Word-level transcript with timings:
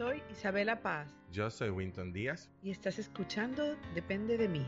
Soy 0.00 0.22
Isabela 0.30 0.80
Paz. 0.80 1.14
Yo 1.30 1.50
soy 1.50 1.68
Winton 1.68 2.10
Díaz. 2.10 2.50
Y 2.62 2.70
estás 2.70 2.98
escuchando 2.98 3.76
Depende 3.94 4.38
de 4.38 4.48
mí. 4.48 4.66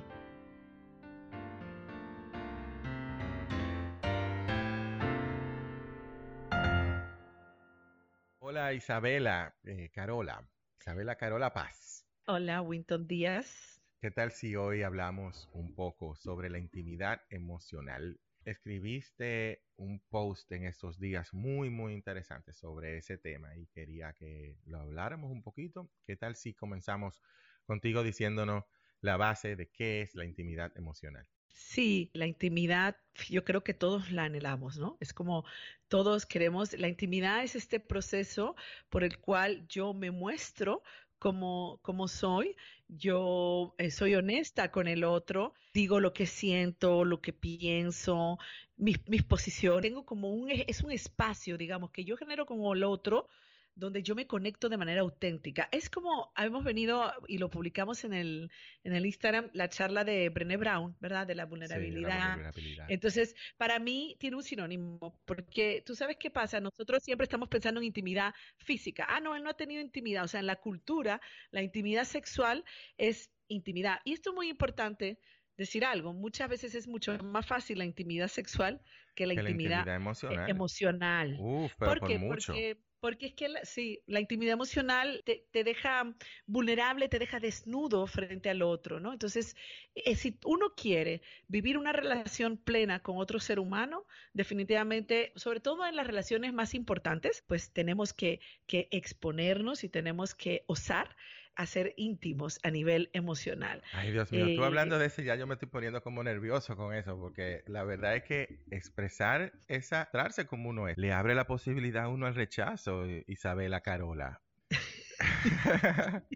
Hola 8.40 8.74
Isabela, 8.74 9.56
eh, 9.64 9.88
Carola. 9.95 10.46
Isabela 10.78 11.17
Carola 11.17 11.54
Paz. 11.54 12.06
Hola 12.26 12.60
Winton 12.60 13.08
Díaz. 13.08 13.80
¿Qué 14.03 14.10
tal 14.10 14.33
si 14.33 14.54
hoy 14.54 14.83
hablamos 14.83 15.49
un 15.54 15.74
poco 15.74 16.14
sobre 16.14 16.51
la 16.51 16.59
intimidad 16.59 17.23
emocional? 17.30 18.20
Escribiste 18.45 19.62
un 19.77 20.01
post 20.09 20.51
en 20.52 20.65
estos 20.65 20.98
días 20.98 21.33
muy, 21.33 21.70
muy 21.70 21.92
interesante 21.92 22.52
sobre 22.52 22.96
ese 22.96 23.16
tema 23.16 23.56
y 23.56 23.66
quería 23.66 24.12
que 24.14 24.56
lo 24.64 24.80
habláramos 24.80 25.30
un 25.30 25.42
poquito. 25.42 25.91
¿Qué 26.05 26.16
tal 26.16 26.34
si 26.34 26.52
comenzamos 26.52 27.23
contigo 27.66 28.02
diciéndonos 28.02 28.64
la 29.00 29.16
base 29.16 29.55
de 29.55 29.69
qué 29.70 30.02
es 30.02 30.14
la 30.14 30.24
intimidad 30.24 30.77
emocional? 30.77 31.28
Sí, 31.52 32.10
la 32.14 32.27
intimidad, 32.27 32.97
yo 33.28 33.45
creo 33.45 33.62
que 33.62 33.74
todos 33.74 34.10
la 34.10 34.24
anhelamos, 34.24 34.78
¿no? 34.78 34.97
Es 35.00 35.12
como 35.12 35.45
todos 35.88 36.27
queremos, 36.27 36.72
la 36.72 36.88
intimidad 36.88 37.45
es 37.45 37.55
este 37.55 37.78
proceso 37.78 38.56
por 38.88 39.05
el 39.05 39.19
cual 39.19 39.66
yo 39.69 39.92
me 39.95 40.11
muestro 40.11 40.83
como, 41.22 41.78
como 41.82 42.08
soy, 42.08 42.56
yo 42.88 43.76
eh, 43.78 43.92
soy 43.92 44.16
honesta 44.16 44.72
con 44.72 44.88
el 44.88 45.04
otro, 45.04 45.54
digo 45.72 46.00
lo 46.00 46.12
que 46.12 46.26
siento, 46.26 47.04
lo 47.04 47.20
que 47.20 47.32
pienso, 47.32 48.40
mis, 48.76 48.98
mis 49.08 49.22
posiciones, 49.22 49.82
tengo 49.82 50.04
como 50.04 50.30
un, 50.30 50.50
es 50.50 50.82
un 50.82 50.90
espacio, 50.90 51.56
digamos, 51.56 51.92
que 51.92 52.04
yo 52.04 52.16
genero 52.16 52.44
con 52.44 52.58
el 52.77 52.82
otro 52.82 53.28
donde 53.74 54.02
yo 54.02 54.14
me 54.14 54.26
conecto 54.26 54.69
de 54.69 54.77
manera 54.77 55.00
auténtica. 55.00 55.69
Es 55.72 55.88
como 55.88 56.33
hemos 56.36 56.64
venido 56.64 57.12
y 57.27 57.38
lo 57.38 57.50
publicamos 57.50 58.05
en 58.05 58.12
el, 58.12 58.50
en 58.84 58.94
el 58.94 59.06
Instagram, 59.06 59.50
la 59.52 59.69
charla 59.69 60.05
de 60.05 60.28
Brené 60.28 60.56
Brown, 60.56 60.97
¿verdad? 61.00 61.27
De 61.27 61.34
la 61.34 61.47
vulnerabilidad. 61.47 62.52
Entonces, 62.88 63.34
para 63.56 63.78
mí 63.78 64.16
tiene 64.19 64.36
un 64.36 64.42
sinónimo, 64.42 65.20
porque 65.24 65.82
tú 65.86 65.94
sabes 65.94 66.16
qué 66.19 66.30
pasa, 66.30 66.60
nosotros 66.60 67.02
siempre 67.02 67.24
estamos 67.24 67.48
pensando 67.48 67.80
en 67.80 67.86
intimidad 67.86 68.34
física. 68.58 69.06
Ah, 69.08 69.20
no, 69.20 69.34
él 69.36 69.42
no 69.42 69.50
ha 69.50 69.55
tenido 69.55 69.80
intimidad. 69.80 70.25
O 70.25 70.28
sea, 70.28 70.41
en 70.41 70.47
la 70.47 70.56
cultura, 70.56 71.20
la 71.50 71.62
intimidad 71.62 72.04
sexual 72.04 72.64
es 72.98 73.30
intimidad. 73.48 74.00
Y 74.04 74.12
esto 74.12 74.30
es 74.30 74.34
muy 74.34 74.48
importante 74.48 75.19
decir 75.56 75.84
algo. 75.84 76.12
Muchas 76.12 76.48
veces 76.48 76.75
es 76.75 76.88
mucho 76.88 77.16
más 77.19 77.47
fácil 77.47 77.78
la 77.78 77.84
intimidad 77.84 78.28
sexual 78.28 78.80
que 79.14 79.27
la, 79.27 79.34
intimidad, 79.34 79.86
emocional. 79.88 80.50
emocional. 80.50 81.36
Uf, 81.38 81.72
pero 81.78 82.00
por, 82.00 82.19
mucho. 82.19 82.52
Porque 82.52 82.78
porque 83.03 83.27
es 83.27 83.34
que 83.34 83.48
la, 83.48 83.64
sí, 83.64 84.00
la 84.06 84.20
intimidad 84.20 84.53
emocional 84.53 85.25
te, 85.25 85.64
deja 85.64 86.14
vulnerable, 86.47 87.09
te 87.09 87.19
deja 87.19 87.41
desnudo 87.41 88.06
frente 88.06 88.48
al 88.48 88.62
otro, 88.62 89.00
¿no? 89.00 89.12
Entonces, 89.12 89.56
eh, 89.97 90.14
si 90.14 90.39
uno 90.44 90.75
quiere 90.77 91.20
vivir 91.48 91.78
una 91.78 91.92
relación 91.92 92.56
plena 92.56 93.00
con 93.00 93.17
otro 93.19 93.41
ser 93.41 93.59
humano, 93.59 94.06
definitivamente, 94.34 95.33
sobre 95.34 95.59
todo 95.59 95.84
en 95.84 95.97
las 95.97 96.06
relaciones 96.06 96.53
más 96.53 96.75
importantes, 96.75 97.42
pues 97.48 97.72
tenemos 97.72 98.12
que, 98.12 98.39
que 98.69 98.86
exponernos 98.92 99.83
y 99.83 99.89
tenemos 99.89 100.37
que 100.37 100.62
osar 100.69 101.16
a 101.55 101.67
ser 101.67 101.95
íntimos 101.97 102.58
a 102.62 102.70
nivel 102.70 103.11
emocional. 103.12 103.83
Ay, 103.92 104.12
Dios 104.12 104.33
mío, 104.33 104.47
tú 104.56 104.64
hablando 104.64 104.97
eh, 104.97 105.00
de 105.00 105.06
eso 105.06 105.22
ya 105.22 105.36
yo 105.36 105.47
me 105.47 105.55
estoy 105.55 105.69
poniendo 105.69 106.03
como 106.03 106.22
nervioso 106.25 106.77
con 106.77 106.94
eso, 106.94 107.19
porque 107.19 107.62
la 107.67 107.84
verdad 107.84 108.17
es 108.17 108.25
que 108.25 108.61
expresar 108.70 109.53
esa, 109.69 110.09
tratarse 110.11 110.47
como 110.47 110.70
uno 110.70 110.89
es, 110.89 110.97
le 110.97 111.12
abre 111.12 111.34
la 111.34 111.47
posibilidad 111.47 112.05
a 112.05 112.09
uno 112.09 112.27
al 112.27 112.34
rechazo, 112.34 113.06
Isabela 113.27 113.81
Carola. 113.81 114.41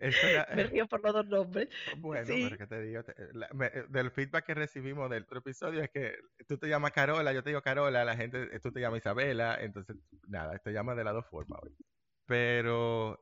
me 0.54 0.64
río 0.64 0.86
por 0.86 1.02
los 1.02 1.12
dos 1.12 1.26
nombres. 1.26 1.68
Bueno, 1.98 2.26
pero 2.26 2.58
que 2.58 2.66
te 2.66 2.82
digo, 2.82 3.00
eh, 3.00 3.84
del 3.88 4.10
feedback 4.10 4.46
que 4.46 4.54
recibimos 4.54 5.10
del 5.10 5.24
otro 5.24 5.38
episodio 5.38 5.82
es 5.82 5.90
que 5.90 6.16
tú 6.46 6.58
te 6.58 6.68
llamas 6.68 6.92
Carola, 6.92 7.32
yo 7.32 7.42
te 7.42 7.50
digo 7.50 7.62
Carola, 7.62 8.04
la 8.04 8.16
gente, 8.16 8.58
tú 8.60 8.72
te 8.72 8.80
llamas 8.80 8.98
Isabela, 8.98 9.58
entonces 9.60 9.96
nada, 10.26 10.58
te 10.58 10.72
llamas 10.72 10.96
de 10.96 11.04
las 11.04 11.14
dos 11.14 11.26
formas 11.26 11.60
hoy. 11.62 11.74
Pero 12.26 13.20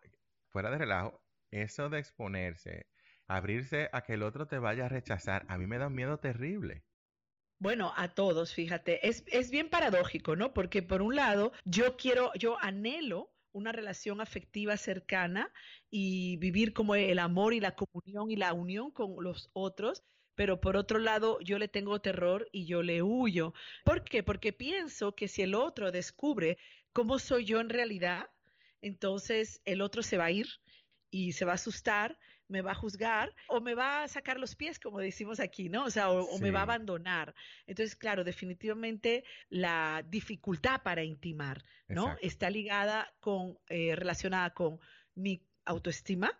fuera 0.50 0.70
de 0.70 0.78
relajo, 0.78 1.20
eso 1.50 1.88
de 1.88 1.98
exponerse, 1.98 2.86
abrirse 3.26 3.88
a 3.92 4.02
que 4.02 4.14
el 4.14 4.22
otro 4.22 4.46
te 4.46 4.58
vaya 4.58 4.86
a 4.86 4.88
rechazar, 4.88 5.44
a 5.48 5.58
mí 5.58 5.66
me 5.66 5.78
da 5.78 5.88
un 5.88 5.94
miedo 5.94 6.18
terrible. 6.18 6.84
Bueno, 7.58 7.92
a 7.96 8.14
todos, 8.14 8.52
fíjate, 8.52 9.08
es, 9.08 9.24
es 9.28 9.50
bien 9.50 9.70
paradójico, 9.70 10.36
¿no? 10.36 10.52
Porque 10.52 10.82
por 10.82 11.00
un 11.00 11.16
lado, 11.16 11.52
yo 11.64 11.96
quiero, 11.96 12.30
yo 12.34 12.58
anhelo 12.60 13.32
una 13.52 13.72
relación 13.72 14.20
afectiva 14.20 14.76
cercana 14.76 15.50
y 15.90 16.36
vivir 16.36 16.74
como 16.74 16.94
el 16.94 17.18
amor 17.18 17.54
y 17.54 17.60
la 17.60 17.74
comunión 17.74 18.30
y 18.30 18.36
la 18.36 18.52
unión 18.52 18.90
con 18.90 19.24
los 19.24 19.48
otros, 19.54 20.02
pero 20.34 20.60
por 20.60 20.76
otro 20.76 20.98
lado 20.98 21.40
yo 21.40 21.58
le 21.58 21.66
tengo 21.66 21.98
terror 22.00 22.46
y 22.52 22.66
yo 22.66 22.82
le 22.82 23.02
huyo. 23.02 23.54
¿Por 23.84 24.04
qué? 24.04 24.22
Porque 24.22 24.52
pienso 24.52 25.14
que 25.14 25.26
si 25.26 25.40
el 25.40 25.54
otro 25.54 25.90
descubre 25.90 26.58
cómo 26.92 27.18
soy 27.18 27.46
yo 27.46 27.60
en 27.60 27.70
realidad, 27.70 28.28
entonces 28.82 29.62
el 29.64 29.80
otro 29.80 30.02
se 30.02 30.18
va 30.18 30.26
a 30.26 30.30
ir 30.30 30.46
y 31.10 31.32
se 31.32 31.44
va 31.44 31.52
a 31.52 31.56
asustar, 31.56 32.18
me 32.48 32.62
va 32.62 32.72
a 32.72 32.74
juzgar 32.74 33.34
o 33.48 33.60
me 33.60 33.74
va 33.74 34.04
a 34.04 34.08
sacar 34.08 34.38
los 34.38 34.54
pies, 34.54 34.78
como 34.78 35.00
decimos 35.00 35.40
aquí, 35.40 35.68
¿no? 35.68 35.84
O 35.84 35.90
sea, 35.90 36.10
o, 36.10 36.38
me 36.38 36.50
va 36.50 36.60
a 36.60 36.62
abandonar. 36.62 37.34
Entonces, 37.66 37.96
claro, 37.96 38.24
definitivamente 38.24 39.24
la 39.48 40.04
dificultad 40.08 40.82
para 40.82 41.02
intimar, 41.02 41.64
¿no? 41.88 42.16
Está 42.20 42.50
ligada 42.50 43.12
con, 43.20 43.58
eh, 43.68 43.96
relacionada 43.96 44.50
con 44.54 44.78
mi 45.14 45.42
autoestima, 45.64 46.38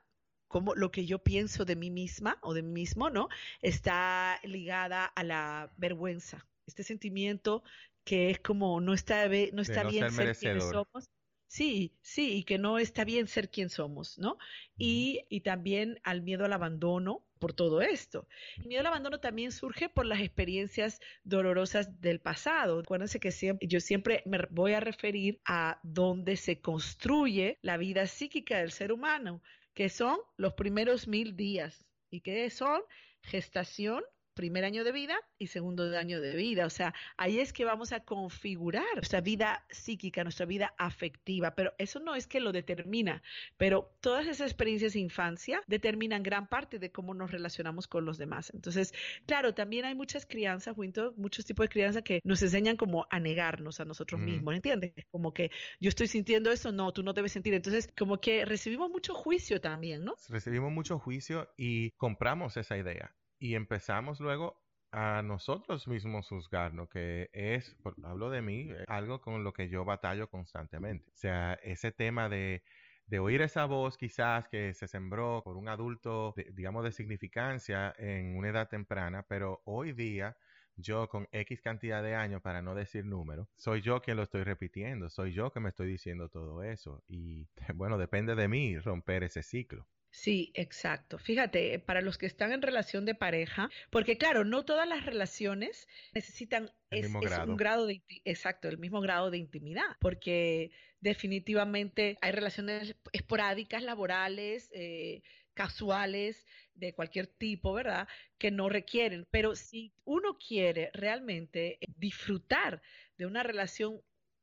como 0.49 0.75
lo 0.75 0.91
que 0.91 1.06
yo 1.06 1.19
pienso 1.19 1.65
de 1.65 1.76
mí 1.76 1.91
misma 1.91 2.38
o 2.43 2.55
de 2.55 2.62
mí 2.62 2.72
mismo, 2.72 3.10
¿no? 3.10 3.28
Está 3.60 4.38
ligada 4.44 5.05
a 5.06 5.25
la 5.25 5.72
vergüenza, 5.76 6.47
este 6.66 6.82
sentimiento 6.82 7.62
que 8.05 8.31
es 8.31 8.38
como 8.38 8.81
no 8.81 8.94
está, 8.94 9.28
no 9.53 9.62
está 9.62 9.82
bien 9.82 10.10
ser, 10.12 10.37
quienes 10.37 10.65
somos 10.65 11.10
Sí, 11.48 11.94
sí, 12.02 12.38
y 12.38 12.44
que 12.44 12.58
no 12.58 12.78
está 12.78 13.04
bien 13.04 13.28
ser 13.28 13.50
quien 13.50 13.70
somos, 13.70 14.18
¿no? 14.18 14.36
Y, 14.76 15.22
y 15.28 15.40
también 15.40 16.00
al 16.02 16.22
miedo 16.22 16.44
al 16.44 16.52
abandono 16.52 17.24
por 17.38 17.52
todo 17.52 17.80
esto. 17.82 18.26
El 18.58 18.66
miedo 18.66 18.80
al 18.80 18.88
abandono 18.88 19.20
también 19.20 19.52
surge 19.52 19.88
por 19.88 20.06
las 20.06 20.20
experiencias 20.20 21.00
dolorosas 21.24 22.00
del 22.00 22.20
pasado. 22.20 22.80
Acuérdense 22.80 23.20
que 23.20 23.30
siempre, 23.30 23.68
yo 23.68 23.80
siempre 23.80 24.22
me 24.26 24.38
voy 24.50 24.72
a 24.72 24.80
referir 24.80 25.40
a 25.44 25.78
donde 25.82 26.36
se 26.36 26.60
construye 26.60 27.58
la 27.62 27.76
vida 27.76 28.06
psíquica 28.06 28.58
del 28.58 28.72
ser 28.72 28.92
humano, 28.92 29.40
que 29.74 29.88
son 29.88 30.18
los 30.36 30.54
primeros 30.54 31.06
mil 31.06 31.36
días. 31.36 31.84
¿Y 32.10 32.20
que 32.20 32.50
son? 32.50 32.82
Gestación, 33.22 34.02
primer 34.36 34.64
año 34.64 34.84
de 34.84 34.92
vida 34.92 35.16
y 35.38 35.48
segundo 35.48 35.98
año 35.98 36.20
de 36.20 36.36
vida. 36.36 36.66
O 36.66 36.70
sea, 36.70 36.94
ahí 37.16 37.41
es 37.41 37.52
que 37.52 37.64
vamos 37.64 37.92
a 37.92 38.00
configurar 38.00 38.84
nuestra 38.94 39.20
vida 39.20 39.64
psíquica, 39.70 40.22
nuestra 40.22 40.47
vida 40.47 40.74
afectiva, 40.78 41.56
pero 41.56 41.72
eso 41.78 41.98
no 41.98 42.14
es 42.14 42.28
que 42.28 42.38
lo 42.38 42.52
determina, 42.52 43.22
pero 43.56 43.91
todas 44.00 44.26
esas 44.26 44.48
experiencias 44.48 44.92
de 44.92 45.00
infancia 45.00 45.62
determinan 45.66 46.22
gran 46.22 46.48
parte 46.48 46.78
de 46.78 46.92
cómo 46.92 47.14
nos 47.14 47.32
relacionamos 47.32 47.88
con 47.88 48.04
los 48.04 48.19
demás. 48.19 48.52
Entonces, 48.54 48.92
claro, 49.26 49.54
también 49.54 49.86
hay 49.86 49.94
muchas 49.94 50.26
crianzas, 50.26 50.76
muchos 51.16 51.44
tipos 51.44 51.64
de 51.64 51.70
crianza 51.70 52.02
que 52.02 52.20
nos 52.22 52.42
enseñan 52.42 52.76
como 52.76 53.06
a 53.10 53.19
negarnos 53.19 53.80
a 53.80 53.84
nosotros 53.86 54.20
mismos, 54.20 54.54
¿entiendes? 54.54 54.92
Como 55.10 55.32
que 55.32 55.50
yo 55.80 55.88
estoy 55.88 56.08
sintiendo 56.08 56.52
eso, 56.52 56.72
no, 56.72 56.92
tú 56.92 57.02
no 57.02 57.14
debes 57.14 57.32
sentir. 57.32 57.54
Entonces, 57.54 57.91
como 57.96 58.20
que 58.20 58.44
recibimos 58.44 58.91
mucho 58.91 59.14
juicio 59.14 59.60
también, 59.62 60.04
¿no? 60.04 60.14
Recibimos 60.28 60.70
mucho 60.70 60.98
juicio 60.98 61.48
y 61.56 61.92
compramos 61.92 62.58
esa 62.58 62.76
idea 62.76 63.14
y 63.38 63.54
empezamos 63.54 64.20
luego 64.20 64.62
a 64.92 65.22
nosotros 65.22 65.88
mismos 65.88 66.28
juzgarnos, 66.28 66.88
que 66.88 67.28
es, 67.32 67.76
hablo 68.04 68.30
de 68.30 68.42
mí, 68.42 68.70
eh, 68.70 68.84
algo 68.88 69.20
con 69.20 69.44
lo 69.44 69.52
que 69.52 69.69
yo 69.69 69.84
batallo 69.84 70.28
constantemente. 70.31 71.11
O 71.11 71.16
sea, 71.16 71.55
ese 71.62 71.93
tema 71.93 72.28
de, 72.28 72.62
de 73.06 73.19
oír 73.19 73.43
esa 73.43 73.66
voz 73.66 73.96
quizás 73.99 74.49
que 74.49 74.75
se 74.75 74.88
sembró 74.88 75.43
por 75.44 75.56
un 75.56 75.69
adulto, 75.69 76.34
digamos, 76.52 76.84
de 76.84 76.93
significancia 76.93 77.94
en 77.99 78.37
una 78.37 78.49
edad 78.49 78.69
temprana, 78.69 79.25
pero 79.28 79.62
hoy 79.64 79.93
día 79.93 80.37
yo 80.76 81.08
con 81.08 81.26
X 81.32 81.61
cantidad 81.62 82.02
de 82.02 82.14
años, 82.14 82.43
para 82.43 82.62
no 82.62 82.75
decir 82.75 83.05
número, 83.05 83.49
soy 83.56 83.81
yo 83.81 84.00
quien 84.02 84.19
lo 84.19 84.25
estoy 84.25 84.44
repitiendo, 84.44 85.08
soy 85.08 85.32
yo 85.32 85.50
que 85.50 85.61
me 85.61 85.70
estoy 85.70 85.88
diciendo 85.88 86.28
todo 86.28 86.62
eso. 86.62 87.02
Y 87.08 87.49
bueno, 87.75 87.99
depende 87.99 88.34
de 88.34 88.49
mí 88.49 88.78
romper 88.78 89.25
ese 89.25 89.43
ciclo. 89.43 89.87
Sí, 90.16 90.50
exacto. 90.54 91.18
Fíjate, 91.18 91.78
para 91.78 92.00
los 92.00 92.16
que 92.16 92.24
están 92.24 92.50
en 92.52 92.62
relación 92.62 93.04
de 93.04 93.14
pareja, 93.14 93.68
porque 93.90 94.16
claro, 94.16 94.46
no 94.46 94.64
todas 94.64 94.88
las 94.88 95.04
relaciones 95.04 95.88
necesitan 96.14 96.72
un 96.90 97.56
grado 97.58 97.86
de 97.86 98.00
exacto, 98.24 98.66
el 98.68 98.78
mismo 98.78 99.02
grado 99.02 99.30
de 99.30 99.36
intimidad, 99.36 99.84
porque 100.00 100.70
definitivamente 101.00 102.16
hay 102.22 102.32
relaciones 102.32 102.96
esporádicas, 103.12 103.82
laborales, 103.82 104.70
eh, 104.72 105.22
casuales, 105.52 106.46
de 106.74 106.94
cualquier 106.94 107.26
tipo, 107.26 107.74
¿verdad? 107.74 108.08
Que 108.38 108.50
no 108.50 108.70
requieren. 108.70 109.26
Pero 109.30 109.54
si 109.54 109.92
uno 110.06 110.38
quiere 110.38 110.90
realmente 110.94 111.78
disfrutar 111.98 112.80
de 113.18 113.26
una 113.26 113.42
relación 113.42 114.00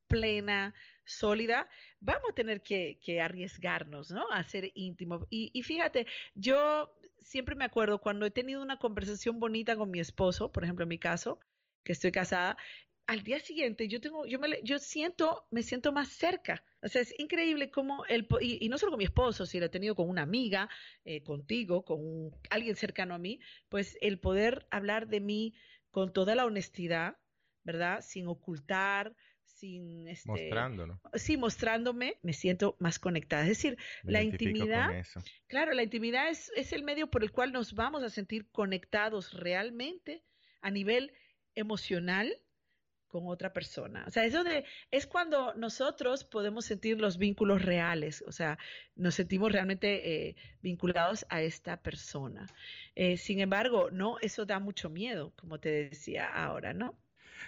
plena, 0.07 0.75
sólida, 1.05 1.69
vamos 1.99 2.31
a 2.31 2.35
tener 2.35 2.61
que, 2.61 2.97
arriesgarnos, 3.21 4.11
¿no? 4.11 4.29
A 4.31 4.43
ser 4.43 4.71
íntimo. 4.75 5.27
Y, 5.29 5.51
y, 5.53 5.63
fíjate, 5.63 6.07
yo 6.35 6.93
siempre 7.21 7.55
me 7.55 7.65
acuerdo 7.65 7.99
cuando 7.99 8.25
he 8.25 8.31
tenido 8.31 8.61
una 8.61 8.77
conversación 8.77 9.39
bonita 9.39 9.75
con 9.75 9.91
mi 9.91 9.99
esposo, 9.99 10.51
por 10.51 10.63
ejemplo, 10.63 10.83
en 10.83 10.89
mi 10.89 10.99
caso, 10.99 11.39
que 11.83 11.93
estoy 11.93 12.11
casada, 12.11 12.57
al 13.05 13.23
día 13.23 13.39
siguiente 13.39 13.87
yo 13.87 13.99
tengo, 13.99 14.25
yo 14.25 14.39
me, 14.39 14.61
yo 14.63 14.79
siento, 14.79 15.45
me 15.51 15.63
siento 15.63 15.91
más 15.91 16.09
cerca. 16.09 16.63
O 16.81 16.87
sea, 16.87 17.01
es 17.01 17.13
increíble 17.19 17.69
cómo 17.69 18.05
el, 18.05 18.27
y, 18.41 18.67
no 18.69 18.77
solo 18.77 18.91
con 18.91 18.99
mi 18.99 19.05
esposo, 19.05 19.45
si 19.45 19.59
lo 19.59 19.65
he 19.65 19.69
tenido 19.69 19.95
con 19.95 20.09
una 20.09 20.21
amiga, 20.21 20.69
eh, 21.05 21.23
contigo, 21.23 21.83
con 21.83 22.31
alguien 22.49 22.75
cercano 22.75 23.13
a 23.15 23.19
mí, 23.19 23.39
pues 23.69 23.97
el 24.01 24.19
poder 24.19 24.67
hablar 24.71 25.07
de 25.07 25.19
mí 25.19 25.53
con 25.91 26.13
toda 26.13 26.35
la 26.35 26.45
honestidad, 26.45 27.17
¿verdad? 27.63 28.01
Sin 28.01 28.27
ocultar, 28.27 29.15
sin 29.63 30.09
este, 30.09 30.27
mostrándonos. 30.27 30.99
Sí, 31.13 31.37
mostrándome, 31.37 32.17
me 32.21 32.33
siento 32.33 32.75
más 32.79 32.99
conectada. 32.99 33.43
Es 33.43 33.49
decir, 33.49 33.77
la 34.03 34.21
intimidad, 34.21 34.91
claro, 35.47 35.71
la 35.71 35.83
intimidad 35.83 36.29
es, 36.29 36.51
es 36.57 36.73
el 36.73 36.83
medio 36.83 37.07
por 37.07 37.23
el 37.23 37.31
cual 37.31 37.53
nos 37.53 37.73
vamos 37.73 38.03
a 38.03 38.09
sentir 38.09 38.49
conectados 38.51 39.31
realmente 39.31 40.21
a 40.61 40.69
nivel 40.69 41.13
emocional 41.55 42.37
con 43.07 43.29
otra 43.29 43.53
persona. 43.53 44.03
O 44.05 44.11
sea, 44.11 44.25
es 44.25 44.33
donde 44.33 44.65
es 44.91 45.07
cuando 45.07 45.53
nosotros 45.53 46.25
podemos 46.25 46.65
sentir 46.65 46.99
los 46.99 47.17
vínculos 47.17 47.61
reales, 47.61 48.21
o 48.27 48.33
sea, 48.33 48.57
nos 48.95 49.15
sentimos 49.15 49.49
realmente 49.49 50.27
eh, 50.27 50.35
vinculados 50.61 51.25
a 51.29 51.41
esta 51.41 51.77
persona. 51.77 52.47
Eh, 52.95 53.15
sin 53.15 53.39
embargo, 53.39 53.91
no, 53.91 54.17
eso 54.19 54.45
da 54.45 54.59
mucho 54.59 54.89
miedo, 54.89 55.31
como 55.37 55.57
te 55.57 55.69
decía 55.69 56.27
ahora, 56.27 56.73
¿no? 56.73 56.97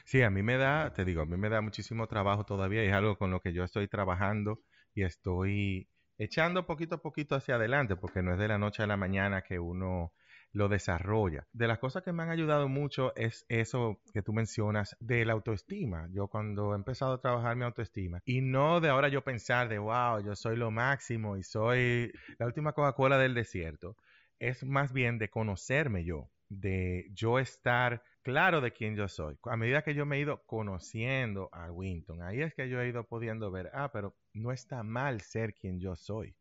Sí, 0.04 0.22
a 0.22 0.30
mí 0.30 0.44
me 0.44 0.58
da, 0.58 0.94
te 0.94 1.06
digo, 1.06 1.22
a 1.22 1.26
mí 1.26 1.38
me 1.38 1.50
da 1.50 1.62
muchísimo 1.62 2.08
trabajo 2.08 2.46
todavía 2.46 2.84
y 2.84 2.88
es 2.88 2.94
algo 2.94 3.18
con 3.18 3.32
lo 3.32 3.40
que 3.42 3.54
yo 3.54 3.64
estoy 3.64 3.88
trabajando 3.88 4.62
y 4.94 5.04
estoy 5.04 5.90
echando 6.18 6.66
poquito 6.66 6.96
a 6.96 7.02
poquito 7.02 7.36
hacia 7.36 7.56
adelante, 7.56 7.96
porque 7.96 8.22
no 8.22 8.34
es 8.34 8.40
de 8.40 8.48
la 8.48 8.58
noche 8.58 8.84
a 8.84 8.88
la 8.88 8.98
mañana 8.98 9.42
que 9.42 9.60
uno 9.60 10.14
lo 10.54 10.70
desarrolla. 10.70 11.46
De 11.52 11.68
las 11.68 11.80
cosas 11.80 12.04
que 12.04 12.14
me 12.14 12.24
han 12.24 12.30
ayudado 12.30 12.70
mucho 12.70 13.14
es 13.16 13.46
eso 13.50 14.00
que 14.14 14.22
tú 14.22 14.32
mencionas 14.32 14.96
de 15.02 15.26
la 15.26 15.34
autoestima. 15.34 16.08
Yo 16.12 16.28
cuando 16.28 16.72
he 16.72 16.76
empezado 16.76 17.14
a 17.14 17.22
trabajar 17.22 17.56
mi 17.58 17.66
autoestima 17.66 18.22
y 18.26 18.42
no 18.42 18.80
de 18.80 18.90
ahora 18.90 19.10
yo 19.10 19.24
pensar 19.24 19.68
de, 19.68 19.80
wow, 19.80 20.24
yo 20.24 20.36
soy 20.36 20.56
lo 20.56 20.72
máximo 20.72 21.38
y 21.38 21.44
soy 21.44 22.12
la 22.38 22.46
última 22.46 22.72
Coca-Cola 22.74 23.18
del 23.18 23.34
desierto, 23.34 23.98
es 24.40 24.64
más 24.64 24.94
bien 24.94 25.18
de 25.18 25.30
conocerme 25.30 26.06
yo, 26.06 26.30
de 26.50 27.08
yo 27.14 27.40
estar 27.40 28.04
claro 28.22 28.62
de 28.62 28.72
quién 28.72 28.96
yo 28.96 29.08
soy. 29.08 29.38
A 29.44 29.58
medida 29.58 29.84
que 29.84 29.94
yo 29.94 30.06
me 30.06 30.18
he 30.18 30.22
ido 30.22 30.44
conociendo 30.46 31.50
a 31.52 31.72
Winton, 31.72 32.22
ahí 32.22 32.42
es 32.42 32.54
que 32.54 32.70
yo 32.70 32.82
he 32.82 32.90
ido 32.90 33.04
pudiendo 33.04 33.52
ver, 33.52 33.70
ah, 33.74 33.92
pero 33.92 34.16
no 34.34 34.52
está 34.52 34.84
mal 34.84 35.22
ser 35.22 35.54
quien 35.54 35.80
yo 35.80 35.96
soy. 35.96 36.36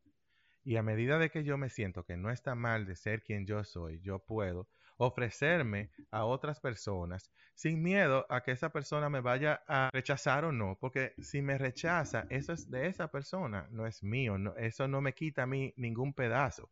Y 0.64 0.76
a 0.76 0.82
medida 0.82 1.18
de 1.18 1.30
que 1.30 1.44
yo 1.44 1.58
me 1.58 1.68
siento 1.68 2.04
que 2.04 2.16
no 2.16 2.30
está 2.30 2.54
mal 2.54 2.86
de 2.86 2.96
ser 2.96 3.22
quien 3.22 3.46
yo 3.46 3.64
soy, 3.64 4.00
yo 4.00 4.18
puedo 4.18 4.66
ofrecerme 4.96 5.90
a 6.10 6.24
otras 6.24 6.60
personas 6.60 7.30
sin 7.54 7.82
miedo 7.82 8.26
a 8.28 8.42
que 8.42 8.52
esa 8.52 8.70
persona 8.70 9.08
me 9.10 9.20
vaya 9.20 9.62
a 9.66 9.90
rechazar 9.92 10.44
o 10.44 10.52
no, 10.52 10.76
porque 10.80 11.12
si 11.18 11.42
me 11.42 11.58
rechaza, 11.58 12.26
eso 12.30 12.52
es 12.52 12.70
de 12.70 12.86
esa 12.86 13.08
persona, 13.08 13.68
no 13.70 13.86
es 13.86 14.02
mío, 14.02 14.36
eso 14.56 14.88
no 14.88 15.00
me 15.00 15.12
quita 15.12 15.42
a 15.42 15.46
mí 15.46 15.72
ningún 15.76 16.14
pedazo. 16.14 16.70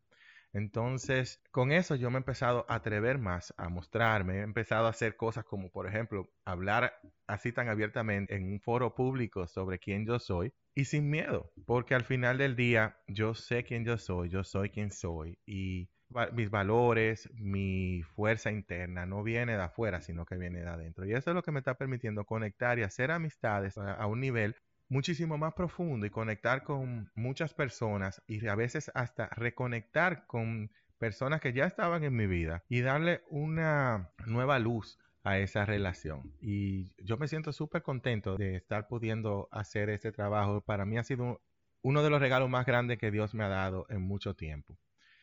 Entonces, 0.53 1.41
con 1.51 1.73
eso 1.73 1.95
yo 1.95 2.11
me 2.11 2.17
he 2.17 2.19
empezado 2.19 2.67
a 2.69 2.77
atrever 2.77 3.19
más 3.19 3.55
a 3.57 3.69
mostrarme, 3.69 4.39
he 4.39 4.43
empezado 4.43 4.87
a 4.87 4.91
hacer 4.91 5.17
cosas 5.17 5.45
como, 5.45 5.71
por 5.71 5.87
ejemplo, 5.87 6.31
hablar 6.45 7.01
así 7.27 7.53
tan 7.53 7.69
abiertamente 7.69 8.35
en 8.35 8.45
un 8.53 8.61
foro 8.61 8.95
público 8.95 9.47
sobre 9.47 9.79
quién 9.79 10.07
yo 10.07 10.19
soy 10.19 10.53
y 10.75 10.85
sin 10.85 11.11
miedo, 11.11 11.53
porque 11.67 11.95
al 11.95 12.05
final 12.05 12.39
del 12.39 12.57
día 12.57 12.99
yo 13.07 13.35
sé 13.35 13.65
quién 13.65 13.85
yo 13.85 13.97
soy, 13.99 14.29
yo 14.29 14.45
soy 14.45 14.71
quien 14.71 14.91
soy 14.91 15.39
y 15.47 15.89
mis 16.33 16.51
valores, 16.51 17.31
mi 17.35 18.03
fuerza 18.03 18.51
interna 18.51 19.07
no 19.07 19.23
viene 19.23 19.57
de 19.57 19.63
afuera, 19.63 20.01
sino 20.01 20.25
que 20.27 20.37
viene 20.37 20.61
de 20.61 20.69
adentro. 20.69 21.07
Y 21.07 21.13
eso 21.13 21.31
es 21.31 21.35
lo 21.35 21.43
que 21.43 21.53
me 21.53 21.61
está 21.61 21.75
permitiendo 21.75 22.25
conectar 22.25 22.79
y 22.79 22.83
hacer 22.83 23.11
amistades 23.11 23.79
a, 23.79 24.07
un 24.07 24.21
nivel 24.21 24.57
muchísimo 24.93 25.39
más 25.39 25.55
profundo 25.55 26.05
y 26.05 26.11
conectar 26.11 26.63
con 26.63 27.11
muchas 27.15 27.55
personas 27.55 28.23
y 28.27 28.47
a 28.47 28.55
veces 28.55 28.91
hasta 28.95 29.27
reconectar 29.29 30.27
con 30.27 30.71
personas 30.99 31.41
que 31.41 31.55
ya 31.55 31.65
estaban 31.65 32.05
en 32.05 32.15
mi 32.15 32.27
vida 32.27 32.63
y 32.69 32.83
darle 32.83 33.23
una 33.31 34.11
nueva 34.27 34.59
luz 34.59 34.99
a 35.25 35.39
esa 35.39 35.65
relación. 35.65 36.35
Y 36.41 36.93
yo 37.03 37.17
me 37.17 37.27
siento 37.27 37.53
súper 37.53 37.83
contento 37.83 38.37
de 38.37 38.57
estar 38.57 38.87
pudiendo 38.87 39.49
hacer 39.51 39.89
este 39.89 40.13
trabajo. 40.13 40.61
Para 40.61 40.85
mí 40.85 40.99
ha 40.99 41.05
sido 41.05 41.41
uno 41.81 42.03
de 42.03 42.11
los 42.11 42.21
regalos 42.21 42.51
más 42.51 42.67
grandes 42.67 42.99
que 42.99 43.11
Dios 43.11 43.35
me 43.35 43.45
ha 43.45 43.49
dado 43.49 43.87
en 43.89 44.03
mucho 44.03 44.35
tiempo. 44.35 44.79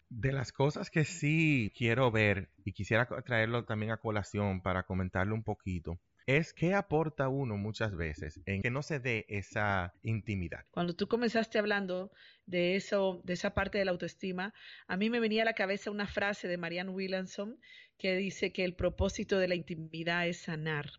De 0.09 0.31
las 0.31 0.51
cosas 0.51 0.89
que 0.89 1.05
sí 1.05 1.71
quiero 1.77 2.09
ver 2.09 2.49
y 2.65 2.73
quisiera 2.73 3.05
traerlo 3.23 3.65
también 3.65 3.91
a 3.91 3.97
colación 3.97 4.61
para 4.61 4.83
comentarlo 4.83 5.35
un 5.35 5.43
poquito, 5.43 5.99
es 6.37 6.53
que 6.53 6.75
aporta 6.75 7.27
uno 7.27 7.57
muchas 7.57 7.95
veces 7.95 8.39
en 8.45 8.61
que 8.61 8.69
no 8.69 8.83
se 8.83 8.99
dé 8.99 9.25
esa 9.29 9.95
intimidad. 10.03 10.63
Cuando 10.69 10.95
tú 10.95 11.07
comenzaste 11.07 11.57
hablando 11.57 12.11
de 12.45 12.75
eso, 12.75 13.21
de 13.23 13.33
esa 13.33 13.55
parte 13.55 13.79
de 13.79 13.85
la 13.85 13.91
autoestima, 13.91 14.53
a 14.87 14.95
mí 14.95 15.09
me 15.09 15.19
venía 15.19 15.41
a 15.41 15.45
la 15.45 15.55
cabeza 15.55 15.89
una 15.89 16.05
frase 16.05 16.47
de 16.47 16.57
Marianne 16.57 16.91
Williamson 16.91 17.59
que 17.97 18.15
dice 18.15 18.53
que 18.53 18.63
el 18.63 18.75
propósito 18.75 19.39
de 19.39 19.47
la 19.47 19.55
intimidad 19.55 20.27
es 20.27 20.41
sanar. 20.41 20.91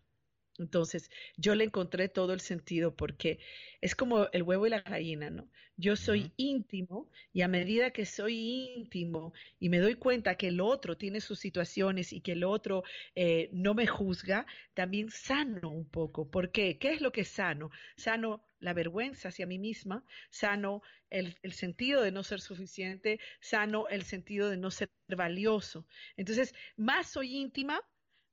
Entonces, 0.61 1.09
yo 1.37 1.55
le 1.55 1.63
encontré 1.65 2.07
todo 2.07 2.33
el 2.33 2.39
sentido 2.39 2.95
porque 2.95 3.39
es 3.81 3.95
como 3.95 4.27
el 4.31 4.43
huevo 4.43 4.67
y 4.67 4.69
la 4.69 4.81
gallina, 4.81 5.29
¿no? 5.31 5.49
Yo 5.75 5.95
soy 5.95 6.31
íntimo 6.37 7.09
y 7.33 7.41
a 7.41 7.47
medida 7.47 7.89
que 7.91 8.05
soy 8.05 8.73
íntimo 8.75 9.33
y 9.59 9.69
me 9.69 9.79
doy 9.79 9.95
cuenta 9.95 10.35
que 10.35 10.49
el 10.49 10.61
otro 10.61 10.97
tiene 10.97 11.19
sus 11.19 11.39
situaciones 11.39 12.13
y 12.13 12.21
que 12.21 12.33
el 12.33 12.43
otro 12.43 12.83
eh, 13.15 13.49
no 13.53 13.73
me 13.73 13.87
juzga, 13.87 14.45
también 14.75 15.09
sano 15.09 15.71
un 15.71 15.89
poco. 15.89 16.29
¿Por 16.29 16.51
qué? 16.51 16.77
¿Qué 16.77 16.93
es 16.93 17.01
lo 17.01 17.11
que 17.11 17.25
sano? 17.25 17.71
Sano 17.97 18.43
la 18.59 18.73
vergüenza 18.73 19.29
hacia 19.29 19.47
mí 19.47 19.57
misma, 19.57 20.05
sano 20.29 20.83
el, 21.09 21.37
el 21.41 21.53
sentido 21.53 22.03
de 22.03 22.11
no 22.11 22.21
ser 22.23 22.39
suficiente, 22.41 23.19
sano 23.39 23.87
el 23.87 24.03
sentido 24.03 24.49
de 24.49 24.57
no 24.57 24.69
ser 24.69 24.91
valioso. 25.07 25.87
Entonces, 26.17 26.53
más 26.77 27.07
soy 27.09 27.35
íntima, 27.35 27.81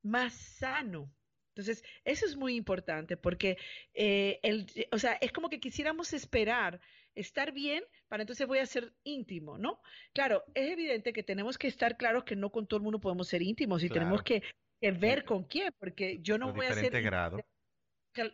más 0.02 0.34
sano 0.34 1.10
entonces, 1.58 1.82
eso 2.04 2.24
es 2.24 2.36
muy 2.36 2.54
importante 2.54 3.16
porque, 3.16 3.58
eh, 3.92 4.38
el, 4.44 4.66
o 4.92 4.98
sea, 4.98 5.14
es 5.14 5.32
como 5.32 5.48
que 5.48 5.58
quisiéramos 5.58 6.12
esperar 6.12 6.80
estar 7.16 7.50
bien 7.50 7.82
para 8.06 8.22
entonces 8.22 8.46
voy 8.46 8.58
a 8.58 8.66
ser 8.66 8.92
íntimo, 9.02 9.58
¿no? 9.58 9.80
Claro, 10.12 10.44
es 10.54 10.70
evidente 10.70 11.12
que 11.12 11.24
tenemos 11.24 11.58
que 11.58 11.66
estar 11.66 11.96
claros 11.96 12.22
que 12.22 12.36
no 12.36 12.50
con 12.50 12.68
todo 12.68 12.78
el 12.78 12.84
mundo 12.84 13.00
podemos 13.00 13.26
ser 13.26 13.42
íntimos 13.42 13.82
y 13.82 13.88
tenemos 13.88 14.22
que, 14.22 14.44
ver 14.80 15.24
con 15.24 15.42
quién, 15.42 15.74
porque 15.80 16.20
yo 16.20 16.38
no 16.38 16.52
voy 16.52 16.66
a 16.66 16.74
ser... 16.74 17.02
grado. 17.02 17.44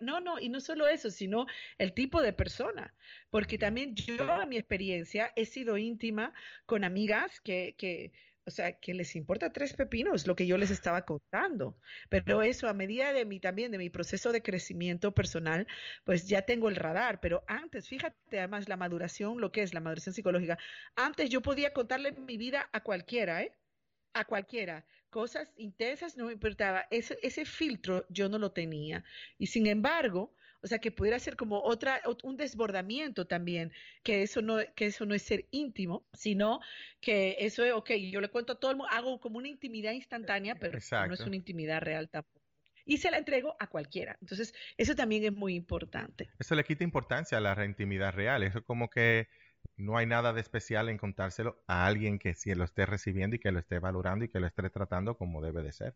No, 0.00 0.21
no, 0.21 0.38
y 0.38 0.50
no 0.50 0.61
solo 0.61 0.87
eso, 0.87 1.11
sino 1.11 1.47
el 1.78 1.95
tipo 1.95 2.21
de 2.21 2.35
persona, 2.35 2.95
porque 3.31 3.57
también 3.57 3.95
yo, 3.95 4.31
a 4.31 4.47
mi 4.47 4.59
experiencia, 4.59 5.33
he 5.35 5.47
sido 5.47 5.78
íntima 5.78 6.35
con 6.66 6.85
amigas 6.85 7.40
que, 7.40 7.75
que 7.78 8.12
o 8.47 8.51
sea, 8.51 8.73
que 8.79 8.95
les 8.95 9.17
importa 9.17 9.53
tres 9.53 9.73
pepinos 9.75 10.27
lo 10.27 10.37
que 10.37 10.47
yo 10.47 10.59
les 10.59 10.71
estaba 10.71 11.05
contando. 11.05 11.79
Pero 12.09 12.43
eso 12.43 12.69
a 12.69 12.75
medida 12.75 13.13
de 13.13 13.25
mí 13.25 13.41
también, 13.41 13.73
de 13.73 13.79
mi 13.79 13.91
proceso 13.91 14.33
de 14.33 14.43
crecimiento 14.43 15.15
personal, 15.15 15.67
pues 16.05 16.29
ya 16.29 16.43
tengo 16.43 16.69
el 16.69 16.77
radar. 16.77 17.21
Pero 17.21 17.45
antes, 17.47 17.89
fíjate 17.89 18.39
además 18.39 18.69
la 18.69 18.77
maduración, 18.77 19.41
lo 19.41 19.53
que 19.53 19.63
es 19.63 19.75
la 19.75 19.81
maduración 19.81 20.15
psicológica. 20.15 20.59
Antes 20.97 21.31
yo 21.31 21.41
podía 21.43 21.73
contarle 21.73 22.13
mi 22.13 22.37
vida 22.37 22.69
a 22.73 22.83
cualquiera, 22.83 23.43
¿eh? 23.43 23.53
A 24.15 24.25
cualquiera. 24.25 24.87
Cosas 25.11 25.53
intensas 25.57 26.17
no 26.17 26.27
me 26.27 26.33
importaba. 26.33 26.87
Ese, 26.91 27.19
ese 27.23 27.45
filtro 27.45 28.07
yo 28.11 28.29
no 28.29 28.39
lo 28.39 28.53
tenía. 28.53 29.05
Y 29.39 29.47
sin 29.49 29.67
embargo, 29.67 30.35
o 30.64 30.66
sea, 30.66 30.78
que 30.78 30.90
pudiera 30.90 31.18
ser 31.18 31.37
como 31.37 31.61
otra, 31.61 32.00
un 32.23 32.38
desbordamiento 32.38 33.26
también, 33.26 33.71
que 34.02 34.23
eso 34.23 34.40
no, 34.40 34.56
que 34.75 34.87
eso 34.87 35.04
no 35.04 35.14
es 35.14 35.21
ser 35.21 35.47
íntimo, 35.50 36.06
sino 36.14 36.61
que 37.02 37.37
eso 37.40 37.64
es, 37.64 37.73
ok, 37.75 37.90
yo 38.11 38.23
le 38.23 38.30
cuento 38.30 38.54
a 38.54 38.59
todo 38.59 38.71
el 38.71 38.78
mundo, 38.78 38.90
hago 38.90 39.21
como 39.21 39.37
una 39.37 39.49
intimidad 39.49 39.92
instantánea, 39.92 40.54
pero 40.54 40.78
no 41.06 41.12
es 41.12 41.21
una 41.21 41.37
intimidad 41.37 41.83
real 41.83 42.09
tampoco. 42.09 42.40
Y 42.87 42.97
se 42.97 43.11
la 43.11 43.18
entrego 43.18 43.54
a 43.59 43.66
cualquiera. 43.66 44.16
Entonces, 44.23 44.54
eso 44.78 44.94
también 44.94 45.25
es 45.25 45.33
muy 45.33 45.54
importante. 45.54 46.30
Eso 46.38 46.54
le 46.54 46.64
quita 46.64 46.83
importancia 46.83 47.38
a 47.38 47.40
la 47.42 47.64
intimidad 47.64 48.14
real. 48.14 48.42
Eso 48.42 48.59
es 48.59 48.64
como 48.64 48.88
que 48.88 49.28
no 49.76 49.99
hay 49.99 50.06
nada 50.06 50.33
de 50.33 50.40
especial 50.40 50.88
en 50.88 50.97
contárselo 50.97 51.62
a 51.66 51.87
alguien 51.87 52.18
que 52.18 52.35
sí 52.35 52.54
lo 52.54 52.64
esté 52.64 52.87
recibiendo 52.87 53.37
y 53.37 53.38
que 53.38 53.52
lo 53.52 53.59
esté 53.59 53.78
valorando 53.78 54.25
y 54.25 54.28
que 54.28 54.40
lo 54.40 54.47
esté 54.47 54.68
tratando 54.71 55.16
como 55.16 55.42
debe 55.42 55.62
de 55.62 55.73
ser. 55.73 55.94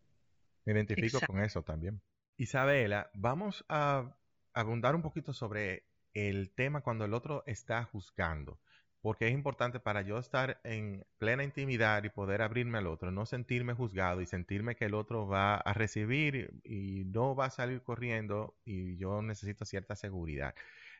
Me 0.65 0.73
identifico 0.73 1.19
con 1.25 1.43
eso 1.43 1.63
también. 1.63 2.01
Isabela, 2.37 3.09
vamos 3.13 3.65
a 3.67 4.15
abundar 4.53 4.95
un 4.95 5.01
poquito 5.01 5.33
sobre 5.33 5.85
el 6.13 6.51
tema 6.51 6.81
cuando 6.81 7.05
el 7.05 7.13
otro 7.13 7.43
está 7.45 7.83
juzgando. 7.83 8.59
porque 9.01 9.27
es 9.27 9.33
importante 9.33 9.79
para 9.79 10.01
yo 10.01 10.17
estar 10.19 10.59
en 10.65 11.05
plena 11.19 11.43
intimidad 11.45 12.03
y 12.03 12.09
poder 12.09 12.41
abrirme 12.41 12.79
al 12.79 12.87
otro, 12.87 13.11
no 13.11 13.25
sentirme 13.25 13.73
juzgado 13.73 14.21
y 14.21 14.25
sentirme 14.25 14.75
que 14.75 14.85
el 14.85 14.93
otro 14.93 15.25
va 15.27 15.55
a 15.55 15.73
recibir 15.73 16.51
y 16.65 17.05
no 17.05 17.33
va 17.35 17.45
a 17.45 17.49
salir 17.49 17.81
corriendo 17.81 18.57
y 18.65 18.97
yo 18.97 19.21
necesito 19.21 19.63
cierta 19.65 19.95
seguridad 19.95 20.53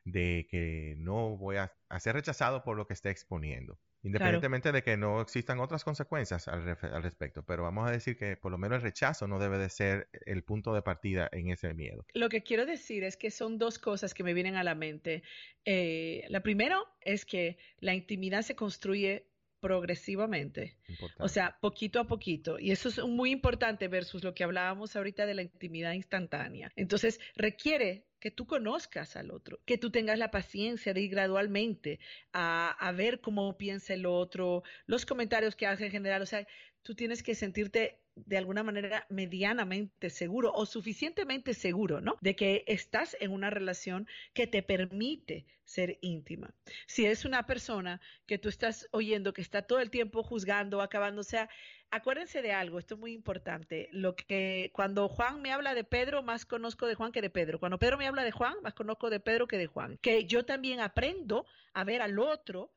de 0.05 0.47
que 0.49 0.95
no 0.97 1.37
voy 1.37 1.57
a, 1.57 1.73
ser 1.99 2.15
rechazado 2.15 2.63
por 2.63 2.77
lo 2.77 2.87
que 2.87 2.93
esté 2.93 3.09
exponiendo. 3.09 3.77
Independientemente 4.01 4.71
de 4.71 4.81
que 4.81 4.95
no 4.95 5.21
existan 5.21 5.59
otras 5.59 5.83
consecuencias 5.83 6.47
al, 6.47 6.63
respecto, 7.03 7.43
pero 7.43 7.63
vamos 7.63 7.87
a 7.87 7.91
decir 7.91 8.17
que 8.17 8.37
por 8.37 8.51
lo 8.51 8.57
menos 8.57 8.77
el 8.77 8.83
rechazo 8.83 9.27
no 9.27 9.39
debe 9.39 9.57
de 9.57 9.69
ser 9.69 10.07
el 10.25 10.43
punto 10.43 10.73
de 10.73 10.81
partida 10.81 11.29
en 11.31 11.49
ese 11.49 11.73
miedo. 11.73 12.05
Lo 12.13 12.29
que 12.29 12.41
quiero 12.43 12.65
decir 12.65 13.03
es 13.03 13.17
que 13.17 13.29
son 13.29 13.57
dos 13.57 13.77
cosas 13.77 14.13
que 14.13 14.23
me 14.23 14.33
vienen 14.33 14.55
a 14.55 14.63
la 14.63 14.75
mente. 14.75 15.23
Eh, 15.65 16.23
la 16.29 16.41
primera 16.41 16.79
es 17.01 17.25
que 17.25 17.57
la 17.79 17.93
intimidad 17.93 18.41
se 18.41 18.55
construye 18.55 19.25
progresivamente, 19.59 20.77
o 21.17 21.27
sea, 21.27 21.57
poquito 21.59 21.99
a 21.99 22.07
poquito. 22.07 22.59
Y 22.59 22.71
eso 22.71 22.87
es 22.87 22.99
muy 22.99 23.31
importante 23.31 23.89
versus 23.89 24.23
lo 24.23 24.33
que 24.33 24.45
hablábamos 24.45 24.95
ahorita 24.95 25.25
de 25.25 25.33
la 25.33 25.41
intimidad 25.41 25.91
instantánea. 25.91 26.71
Entonces, 26.77 27.19
requiere 27.35 28.08
que 28.19 28.31
tú 28.31 28.45
conozcas 28.45 29.15
al 29.15 29.31
otro, 29.31 29.59
que 29.65 29.77
tú 29.77 29.91
tengas 29.91 30.17
la 30.17 30.31
paciencia 30.31 30.93
de 30.93 31.01
ir 31.01 31.11
gradualmente 31.11 31.99
a, 32.33 32.71
a, 32.71 32.91
ver 32.91 33.21
cómo 33.21 33.57
piensa 33.57 33.93
el 33.93 34.05
otro, 34.05 34.63
los 34.85 35.05
comentarios 35.05 35.55
que 35.55 35.67
hace 35.67 35.85
en 35.85 35.91
general, 35.91 36.21
o 36.21 36.25
sea, 36.25 36.45
tú 36.83 36.95
tienes 36.95 37.23
que 37.23 37.35
sentirte 37.35 37.99
de 38.25 38.37
alguna 38.37 38.63
manera 38.63 39.05
medianamente 39.09 40.09
seguro 40.09 40.51
o 40.53 40.65
suficientemente 40.65 41.53
seguro, 41.53 42.01
¿no? 42.01 42.17
De 42.21 42.35
que 42.35 42.63
estás 42.67 43.15
en 43.19 43.31
una 43.31 43.49
relación 43.49 44.07
que 44.33 44.47
te 44.47 44.63
permite 44.63 45.45
ser 45.63 45.99
íntima. 46.01 46.53
Si 46.87 47.05
es 47.05 47.25
una 47.25 47.45
persona 47.45 48.01
que 48.25 48.37
tú 48.39 48.49
estás 48.49 48.87
oyendo 48.91 49.33
que 49.33 49.41
está 49.41 49.61
todo 49.61 49.79
el 49.79 49.91
tiempo 49.91 50.23
juzgando, 50.23 50.81
acabando, 50.81 51.21
o 51.21 51.23
sea, 51.23 51.49
acuérdense 51.91 52.41
de 52.41 52.51
algo, 52.51 52.79
esto 52.79 52.95
es 52.95 52.99
muy 52.99 53.13
importante. 53.13 53.87
Lo 53.91 54.15
que 54.15 54.71
cuando 54.73 55.07
Juan 55.07 55.41
me 55.41 55.51
habla 55.51 55.75
de 55.75 55.83
Pedro, 55.83 56.23
más 56.23 56.45
conozco 56.45 56.87
de 56.87 56.95
Juan 56.95 57.11
que 57.11 57.21
de 57.21 57.29
Pedro. 57.29 57.59
Cuando 57.59 57.77
Pedro 57.77 57.97
me 57.97 58.07
habla 58.07 58.23
de 58.23 58.31
Juan, 58.31 58.55
más 58.63 58.73
conozco 58.73 59.09
de 59.09 59.19
Pedro 59.19 59.47
que 59.47 59.57
de 59.57 59.67
Juan. 59.67 59.97
Que 60.01 60.25
yo 60.25 60.45
también 60.45 60.79
aprendo 60.79 61.45
a 61.73 61.83
ver 61.83 62.01
al 62.01 62.17
otro 62.19 62.71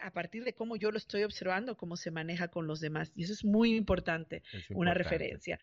a 0.00 0.10
partir 0.12 0.44
de 0.44 0.54
cómo 0.54 0.76
yo 0.76 0.90
lo 0.90 0.98
estoy 0.98 1.22
observando, 1.24 1.76
cómo 1.76 1.96
se 1.96 2.10
maneja 2.10 2.48
con 2.48 2.66
los 2.66 2.80
demás. 2.80 3.12
Y 3.14 3.24
eso 3.24 3.32
es 3.32 3.44
muy 3.44 3.74
importante, 3.74 4.42
una 4.70 4.94
referencia. 4.94 5.58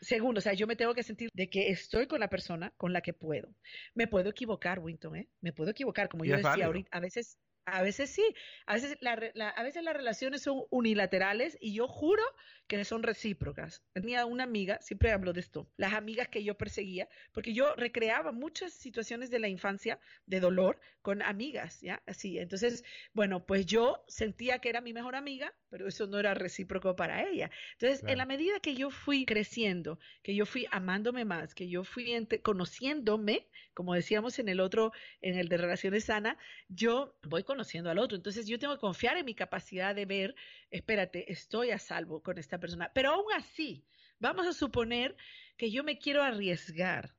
Segundo, 0.00 0.38
o 0.38 0.42
sea, 0.42 0.52
yo 0.52 0.66
me 0.66 0.76
tengo 0.76 0.94
que 0.94 1.02
sentir 1.02 1.30
de 1.32 1.48
que 1.48 1.70
estoy 1.70 2.06
con 2.06 2.20
la 2.20 2.28
persona 2.28 2.72
con 2.76 2.92
la 2.92 3.00
que 3.00 3.14
puedo. 3.14 3.54
Me 3.94 4.06
puedo 4.06 4.28
equivocar, 4.28 4.78
Winton, 4.78 5.16
¿eh? 5.16 5.28
Me 5.40 5.52
puedo 5.52 5.70
equivocar, 5.70 6.08
como 6.08 6.24
yo 6.24 6.36
decía 6.36 6.66
ahorita, 6.66 6.90
a 6.92 7.00
veces 7.00 7.38
a 7.66 7.82
veces 7.82 8.10
sí, 8.10 8.24
a 8.66 8.74
veces, 8.74 8.96
a 9.02 9.62
veces 9.62 9.82
las 9.82 9.96
relaciones 9.96 10.42
son 10.42 10.62
unilaterales 10.70 11.58
y 11.60 11.74
yo 11.74 11.88
juro 11.88 12.22
que 12.68 12.84
son 12.84 13.02
recíprocas. 13.02 13.84
Tenía 13.92 14.24
una 14.24 14.44
amiga, 14.44 14.80
siempre 14.80 15.12
hablo 15.12 15.32
de 15.32 15.40
esto, 15.40 15.68
las 15.76 15.92
amigas 15.92 16.28
que 16.28 16.44
yo 16.44 16.56
perseguía, 16.56 17.08
porque 17.32 17.52
yo 17.52 17.74
recreaba 17.74 18.32
muchas 18.32 18.72
situaciones 18.72 19.30
de 19.30 19.40
la 19.40 19.48
infancia 19.48 19.98
de 20.26 20.40
dolor 20.40 20.80
con 21.02 21.22
amigas, 21.22 21.80
¿ya? 21.80 22.02
Así, 22.06 22.38
entonces, 22.38 22.84
bueno, 23.12 23.46
pues 23.46 23.66
yo 23.66 24.04
sentía 24.08 24.58
que 24.58 24.68
era 24.68 24.80
mi 24.80 24.92
mejor 24.92 25.14
amiga, 25.14 25.54
pero 25.68 25.86
eso 25.86 26.06
no 26.06 26.18
era 26.18 26.34
recíproco 26.34 26.96
para 26.96 27.28
ella. 27.28 27.50
Entonces, 27.72 28.04
en 28.08 28.18
la 28.18 28.26
medida 28.26 28.60
que 28.60 28.74
yo 28.74 28.90
fui 28.90 29.24
creciendo, 29.24 29.98
que 30.22 30.34
yo 30.34 30.46
fui 30.46 30.66
amándome 30.70 31.24
más, 31.24 31.54
que 31.54 31.68
yo 31.68 31.84
fui 31.84 32.26
conociéndome, 32.42 33.48
como 33.74 33.94
decíamos 33.94 34.38
en 34.38 34.48
el 34.48 34.60
otro, 34.60 34.92
en 35.20 35.38
el 35.38 35.48
de 35.48 35.56
relaciones 35.58 36.04
sanas, 36.04 36.36
yo 36.68 37.16
voy 37.22 37.44
con 37.44 37.55
conociendo 37.56 37.90
al 37.90 37.98
otro. 37.98 38.16
Entonces 38.16 38.46
yo 38.46 38.58
tengo 38.58 38.74
que 38.74 38.80
confiar 38.80 39.16
en 39.16 39.24
mi 39.24 39.34
capacidad 39.34 39.94
de 39.94 40.04
ver, 40.04 40.34
espérate, 40.70 41.32
estoy 41.32 41.70
a 41.70 41.78
salvo 41.78 42.22
con 42.22 42.36
esta 42.36 42.58
persona. 42.58 42.90
Pero 42.94 43.12
aún 43.12 43.32
así, 43.34 43.82
vamos 44.18 44.46
a 44.46 44.52
suponer 44.52 45.16
que 45.56 45.70
yo 45.70 45.82
me 45.82 45.98
quiero 45.98 46.22
arriesgar. 46.22 47.14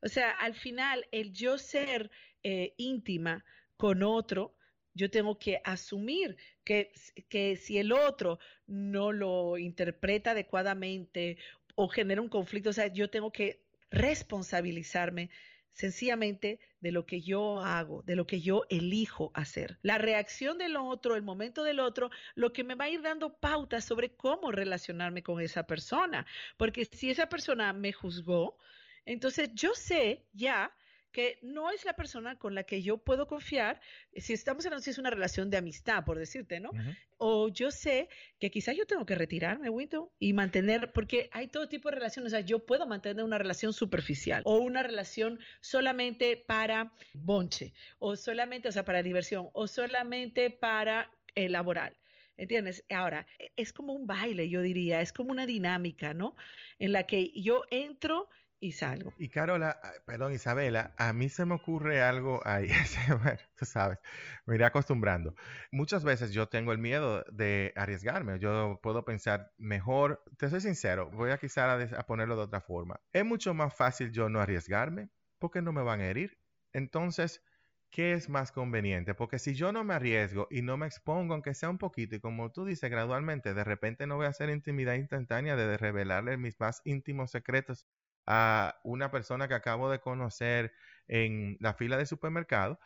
O 0.00 0.08
sea, 0.08 0.30
al 0.30 0.54
final, 0.54 1.06
el 1.12 1.32
yo 1.34 1.58
ser 1.58 2.10
eh, 2.42 2.72
íntima 2.78 3.44
con 3.76 4.02
otro, 4.02 4.56
yo 4.94 5.10
tengo 5.10 5.38
que 5.38 5.60
asumir 5.64 6.36
que, 6.64 6.92
que 7.28 7.56
si 7.56 7.76
el 7.76 7.92
otro 7.92 8.38
no 8.66 9.12
lo 9.12 9.58
interpreta 9.58 10.30
adecuadamente 10.30 11.36
o 11.74 11.88
genera 11.88 12.22
un 12.22 12.28
conflicto, 12.30 12.70
o 12.70 12.72
sea, 12.72 12.86
yo 12.86 13.10
tengo 13.10 13.32
que 13.32 13.60
responsabilizarme 13.90 15.28
sencillamente 15.72 16.58
de 16.84 16.92
lo 16.92 17.06
que 17.06 17.22
yo 17.22 17.60
hago, 17.60 18.02
de 18.02 18.14
lo 18.14 18.26
que 18.26 18.42
yo 18.42 18.64
elijo 18.68 19.30
hacer. 19.32 19.78
La 19.80 19.96
reacción 19.96 20.58
del 20.58 20.76
otro, 20.76 21.16
el 21.16 21.22
momento 21.22 21.64
del 21.64 21.80
otro, 21.80 22.10
lo 22.34 22.52
que 22.52 22.62
me 22.62 22.74
va 22.74 22.84
a 22.84 22.90
ir 22.90 23.00
dando 23.00 23.38
pautas 23.38 23.86
sobre 23.86 24.14
cómo 24.14 24.52
relacionarme 24.52 25.22
con 25.22 25.40
esa 25.40 25.66
persona. 25.66 26.26
Porque 26.58 26.84
si 26.84 27.08
esa 27.08 27.30
persona 27.30 27.72
me 27.72 27.94
juzgó, 27.94 28.58
entonces 29.06 29.48
yo 29.54 29.74
sé 29.74 30.26
ya 30.34 30.76
que 31.14 31.38
no 31.42 31.70
es 31.70 31.84
la 31.84 31.94
persona 31.94 32.36
con 32.36 32.56
la 32.56 32.64
que 32.64 32.82
yo 32.82 32.98
puedo 32.98 33.28
confiar, 33.28 33.80
si 34.16 34.32
estamos 34.32 34.66
hablando 34.66 34.82
si 34.82 34.90
es 34.90 34.98
una 34.98 35.10
relación 35.10 35.48
de 35.48 35.56
amistad, 35.56 36.04
por 36.04 36.18
decirte, 36.18 36.58
¿no? 36.58 36.72
O 37.18 37.48
yo 37.48 37.70
sé 37.70 38.08
que 38.40 38.50
quizás 38.50 38.76
yo 38.76 38.84
tengo 38.84 39.06
que 39.06 39.14
retirarme, 39.14 39.70
Winton, 39.70 40.08
y 40.18 40.32
mantener, 40.32 40.92
porque 40.92 41.30
hay 41.30 41.46
todo 41.46 41.68
tipo 41.68 41.88
de 41.88 41.94
relaciones, 41.94 42.32
o 42.32 42.36
sea, 42.36 42.44
yo 42.44 42.66
puedo 42.66 42.84
mantener 42.88 43.24
una 43.24 43.38
relación 43.38 43.72
superficial 43.72 44.42
o 44.44 44.58
una 44.58 44.82
relación 44.82 45.38
solamente 45.60 46.36
para 46.36 46.92
bonche, 47.12 47.72
o 48.00 48.16
solamente, 48.16 48.68
o 48.68 48.72
sea, 48.72 48.84
para 48.84 49.04
diversión, 49.04 49.50
o 49.52 49.68
solamente 49.68 50.50
para 50.50 51.12
eh, 51.36 51.48
laboral. 51.48 51.96
¿Entiendes? 52.36 52.84
Ahora, 52.90 53.28
e, 53.38 53.52
es 53.54 53.72
como 53.72 53.92
un 53.92 54.08
baile, 54.08 54.48
yo 54.48 54.62
diría, 54.62 55.00
es 55.00 55.12
como 55.12 55.30
una 55.30 55.46
dinámica, 55.46 56.12
¿no? 56.12 56.34
En 56.80 56.90
la 56.90 57.04
que 57.04 57.30
yo 57.40 57.62
entro 57.70 58.28
y. 58.64 58.74
Y 59.18 59.28
Carola, 59.28 59.78
ah, 59.82 59.92
perdón, 60.06 60.32
Isabela, 60.32 60.94
a 60.96 61.12
mí 61.12 61.28
se 61.28 61.44
me 61.44 61.54
ocurre 61.54 62.02
algo 62.02 62.40
ahí, 62.46 62.68
bueno, 63.22 63.38
tú 63.56 63.66
sabes, 63.66 63.98
me 64.46 64.54
iré 64.54 64.64
acostumbrando. 64.64 65.34
Muchas 65.70 66.02
veces 66.02 66.32
yo 66.32 66.48
tengo 66.48 66.72
el 66.72 66.78
miedo 66.78 67.24
de 67.30 67.72
arriesgarme, 67.76 68.38
yo 68.38 68.80
puedo 68.82 69.04
pensar, 69.04 69.52
mejor, 69.58 70.24
te 70.38 70.48
soy 70.48 70.62
sincero, 70.62 71.10
voy 71.10 71.30
a 71.30 71.38
quizás 71.38 71.92
a, 71.92 72.06
ponerlo 72.06 72.36
de 72.36 72.42
otra 72.42 72.60
forma. 72.60 73.00
Es 73.12 73.24
mucho 73.24 73.52
más 73.52 73.74
fácil 73.74 74.12
yo 74.12 74.28
no 74.30 74.40
arriesgarme 74.40 75.10
porque 75.38 75.60
no 75.60 75.72
me 75.72 75.82
van 75.82 76.00
a 76.00 76.06
herir. 76.06 76.38
Entonces, 76.72 77.42
¿qué 77.90 78.14
es 78.14 78.28
más 78.30 78.50
conveniente? 78.50 79.14
Porque 79.14 79.38
si 79.38 79.54
yo 79.54 79.72
no 79.72 79.84
me 79.84 79.94
arriesgo 79.94 80.48
y 80.50 80.62
no 80.62 80.76
me 80.78 80.86
expongo, 80.86 81.34
aunque 81.34 81.54
sea 81.54 81.68
un 81.68 81.78
poquito, 81.78 82.16
y 82.16 82.20
como 82.20 82.50
tú 82.50 82.64
dices, 82.64 82.90
gradualmente, 82.90 83.52
de 83.52 83.64
repente 83.64 84.06
no 84.06 84.16
voy 84.16 84.26
a 84.26 84.30
hacer 84.30 84.48
intimidad 84.48 84.94
instantánea 84.94 85.54
de 85.54 85.76
revelarle 85.76 86.36
mis 86.38 86.58
más 86.58 86.80
íntimos 86.84 87.30
secretos 87.30 87.86
a 88.26 88.80
una 88.84 89.10
persona 89.10 89.48
que 89.48 89.54
acabo 89.54 89.90
de 89.90 90.00
conocer 90.00 90.72
en 91.08 91.56
la 91.60 91.74
fila 91.74 91.96
de 91.96 92.06
supermercado, 92.06 92.78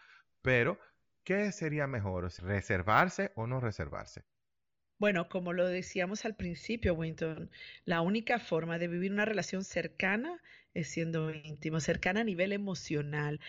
pero 0.42 0.78
¿qué 1.25 1.52
sería 1.52 1.87
mejor? 1.87 2.30
¿Reservarse 2.42 3.33
o 3.37 3.47
no 3.47 3.61
reservarse? 3.61 4.25
Bueno, 4.99 5.28
como 5.28 5.52
lo 5.52 5.66
decíamos 5.66 6.25
al 6.25 6.35
principio, 6.35 6.95
Winton, 6.95 7.50
la 7.85 8.00
única 8.00 8.40
forma 8.40 8.78
de 8.78 8.88
vivir 8.88 9.12
una 9.12 9.25
relación 9.25 9.62
cercana 9.62 10.42
es 10.75 10.88
siendo 10.88 11.30
íntimo, 11.33 11.78
cercana 11.78 12.23
a 12.23 12.25
nivel 12.25 12.52
emocional. 12.52 13.40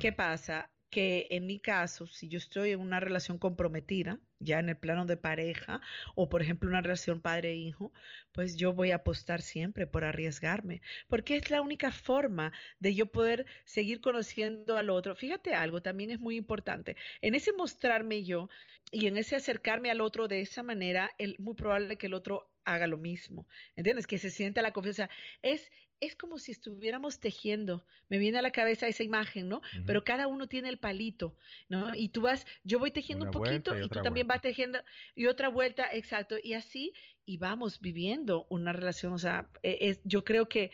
¿Qué 0.00 0.12
pasa? 0.12 0.70
que 0.90 1.26
en 1.30 1.46
mi 1.46 1.58
caso, 1.60 2.06
si 2.06 2.28
yo 2.28 2.38
estoy 2.38 2.70
en 2.70 2.80
una 2.80 3.00
relación 3.00 3.38
comprometida, 3.38 4.18
ya 4.38 4.58
en 4.58 4.68
el 4.68 4.76
plano 4.76 5.06
de 5.06 5.16
pareja, 5.16 5.80
o 6.14 6.28
por 6.28 6.42
ejemplo 6.42 6.68
una 6.68 6.80
relación 6.80 7.20
padre-hijo, 7.20 7.92
pues 8.32 8.56
yo 8.56 8.72
voy 8.72 8.90
a 8.90 8.96
apostar 8.96 9.42
siempre 9.42 9.86
por 9.86 10.04
arriesgarme, 10.04 10.82
porque 11.08 11.36
es 11.36 11.50
la 11.50 11.62
única 11.62 11.90
forma 11.92 12.52
de 12.78 12.94
yo 12.94 13.06
poder 13.06 13.46
seguir 13.64 14.00
conociendo 14.00 14.76
al 14.76 14.90
otro. 14.90 15.14
Fíjate 15.14 15.54
algo, 15.54 15.82
también 15.82 16.10
es 16.10 16.20
muy 16.20 16.36
importante. 16.36 16.96
En 17.20 17.34
ese 17.34 17.52
mostrarme 17.52 18.24
yo 18.24 18.48
y 18.90 19.06
en 19.06 19.16
ese 19.16 19.36
acercarme 19.36 19.90
al 19.90 20.00
otro 20.00 20.28
de 20.28 20.40
esa 20.40 20.62
manera, 20.62 21.10
es 21.18 21.38
muy 21.40 21.54
probable 21.54 21.96
que 21.96 22.06
el 22.06 22.14
otro 22.14 22.50
haga 22.64 22.86
lo 22.86 22.98
mismo. 22.98 23.46
¿Entiendes? 23.76 24.06
Que 24.06 24.18
se 24.18 24.30
sienta 24.30 24.62
la 24.62 24.72
confianza. 24.72 25.08
Es 25.42 25.70
es 26.00 26.14
como 26.14 26.38
si 26.38 26.52
estuviéramos 26.52 27.20
tejiendo. 27.20 27.84
Me 28.08 28.18
viene 28.18 28.38
a 28.38 28.42
la 28.42 28.50
cabeza 28.50 28.86
esa 28.86 29.02
imagen, 29.02 29.48
¿no? 29.48 29.62
Pero 29.86 30.04
cada 30.04 30.26
uno 30.26 30.46
tiene 30.46 30.68
el 30.68 30.78
palito, 30.78 31.36
¿no? 31.68 31.94
Y 31.94 32.10
tú 32.10 32.22
vas, 32.22 32.46
yo 32.64 32.78
voy 32.78 32.90
tejiendo 32.90 33.26
un 33.26 33.30
poquito 33.30 33.76
y, 33.78 33.88
tú 33.88 34.00
también 34.02 34.26
vas 34.26 34.40
tejiendo 34.40 34.78
y 35.14 35.26
otra 35.26 35.48
vuelta, 35.48 35.88
exacto. 35.92 36.36
Y 36.42 36.54
así, 36.54 36.92
y 37.24 37.38
vamos 37.38 37.80
viviendo 37.80 38.46
una 38.50 38.72
relación. 38.72 39.12
O 39.12 39.18
sea, 39.18 39.48
e, 39.62 39.78
es, 39.80 40.00
yo 40.04 40.24
creo 40.24 40.48
que, 40.48 40.70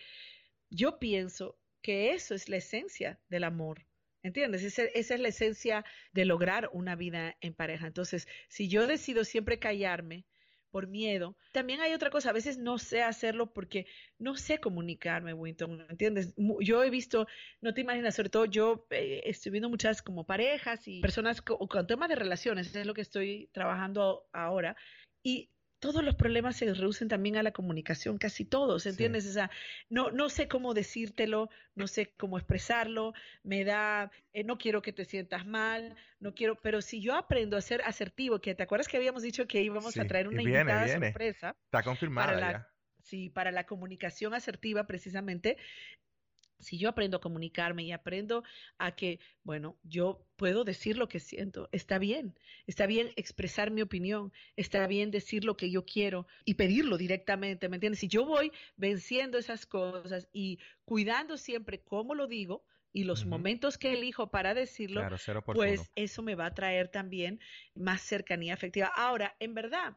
yo 0.70 0.98
pienso 0.98 1.58
que 1.82 2.12
eso 2.12 2.34
es 2.34 2.48
la 2.48 2.56
esencia 2.56 3.20
del 3.28 3.44
amor. 3.44 3.86
¿Entiendes? 4.24 4.62
Esa, 4.62 4.84
esa 4.84 5.14
es 5.14 5.20
la 5.20 5.28
esencia 5.28 5.84
de 6.12 6.24
lograr 6.24 6.70
una 6.72 6.94
vida 6.94 7.36
en 7.40 7.54
pareja. 7.54 7.88
Entonces, 7.88 8.28
si 8.48 8.68
yo 8.68 8.86
decido 8.86 9.24
siempre 9.24 9.58
callarme, 9.58 10.24
por 10.72 10.88
miedo. 10.88 11.36
También 11.52 11.80
hay 11.80 11.92
otra 11.92 12.10
cosa, 12.10 12.30
a 12.30 12.32
veces 12.32 12.58
no 12.58 12.78
sé 12.78 13.02
hacerlo 13.02 13.52
porque 13.52 13.86
no 14.18 14.36
sé 14.36 14.58
comunicarme, 14.58 15.34
Winton, 15.34 15.86
¿entiendes? 15.88 16.34
Yo 16.60 16.82
he 16.82 16.90
visto, 16.90 17.28
no 17.60 17.74
te 17.74 17.82
imaginas, 17.82 18.16
sobre 18.16 18.30
todo 18.30 18.46
yo 18.46 18.86
eh, 18.90 19.22
estoy 19.26 19.52
viendo 19.52 19.68
muchas 19.68 20.02
como 20.02 20.26
parejas 20.26 20.88
y 20.88 21.00
personas 21.00 21.42
con, 21.42 21.58
con 21.68 21.86
temas 21.86 22.08
de 22.08 22.16
relaciones, 22.16 22.74
es 22.74 22.86
lo 22.86 22.94
que 22.94 23.02
estoy 23.02 23.50
trabajando 23.52 24.26
ahora, 24.32 24.74
y 25.22 25.50
todos 25.82 26.04
los 26.04 26.14
problemas 26.14 26.54
se 26.54 26.72
reducen 26.72 27.08
también 27.08 27.36
a 27.36 27.42
la 27.42 27.50
comunicación, 27.50 28.16
casi 28.16 28.44
todos, 28.44 28.86
¿entiendes? 28.86 29.26
O 29.26 29.32
sea, 29.32 29.50
no, 29.90 30.12
no 30.12 30.28
sé 30.28 30.46
cómo 30.46 30.74
decírtelo, 30.74 31.50
no 31.74 31.88
sé 31.88 32.12
cómo 32.16 32.38
expresarlo, 32.38 33.14
me 33.42 33.64
da, 33.64 34.12
eh, 34.32 34.44
no 34.44 34.58
quiero 34.58 34.80
que 34.80 34.92
te 34.92 35.04
sientas 35.04 35.44
mal, 35.44 35.96
no 36.20 36.36
quiero, 36.36 36.54
pero 36.54 36.82
si 36.82 37.00
yo 37.00 37.16
aprendo 37.16 37.56
a 37.56 37.60
ser 37.60 37.82
asertivo, 37.82 38.40
que 38.40 38.54
te 38.54 38.62
acuerdas 38.62 38.86
que 38.86 38.96
habíamos 38.96 39.24
dicho 39.24 39.48
que 39.48 39.60
íbamos 39.60 39.96
a 39.98 40.06
traer 40.06 40.28
una 40.28 40.42
invitada 40.42 40.86
sorpresa. 40.86 41.56
Está 41.64 41.82
confirmada 41.82 42.38
ya. 42.38 42.68
Sí, 43.02 43.28
para 43.28 43.50
la 43.50 43.66
comunicación 43.66 44.34
asertiva 44.34 44.86
precisamente, 44.86 45.56
si 46.62 46.78
yo 46.78 46.88
aprendo 46.88 47.16
a 47.16 47.20
comunicarme 47.20 47.82
y 47.82 47.92
aprendo 47.92 48.44
a 48.78 48.94
que, 48.94 49.20
bueno, 49.42 49.76
yo 49.82 50.24
puedo 50.36 50.64
decir 50.64 50.96
lo 50.96 51.08
que 51.08 51.20
siento, 51.20 51.68
está 51.72 51.98
bien, 51.98 52.38
está 52.66 52.86
bien 52.86 53.10
expresar 53.16 53.70
mi 53.70 53.82
opinión, 53.82 54.32
está 54.56 54.86
bien 54.86 55.10
decir 55.10 55.44
lo 55.44 55.56
que 55.56 55.70
yo 55.70 55.84
quiero 55.84 56.26
y 56.44 56.54
pedirlo 56.54 56.96
directamente, 56.96 57.68
¿me 57.68 57.76
entiendes? 57.76 58.00
Si 58.00 58.08
yo 58.08 58.24
voy 58.24 58.52
venciendo 58.76 59.38
esas 59.38 59.66
cosas 59.66 60.28
y 60.32 60.58
cuidando 60.84 61.36
siempre 61.36 61.82
cómo 61.82 62.14
lo 62.14 62.26
digo, 62.26 62.64
y 62.94 63.04
los 63.04 63.24
momentos 63.24 63.78
que 63.78 63.94
elijo 63.94 64.30
para 64.30 64.52
decirlo, 64.52 65.02
pues 65.46 65.90
eso 65.94 66.22
me 66.22 66.34
va 66.34 66.46
a 66.46 66.54
traer 66.54 66.88
también 66.88 67.40
más 67.74 68.02
cercanía 68.02 68.52
afectiva. 68.52 68.92
Ahora, 68.94 69.34
en 69.40 69.54
verdad, 69.54 69.96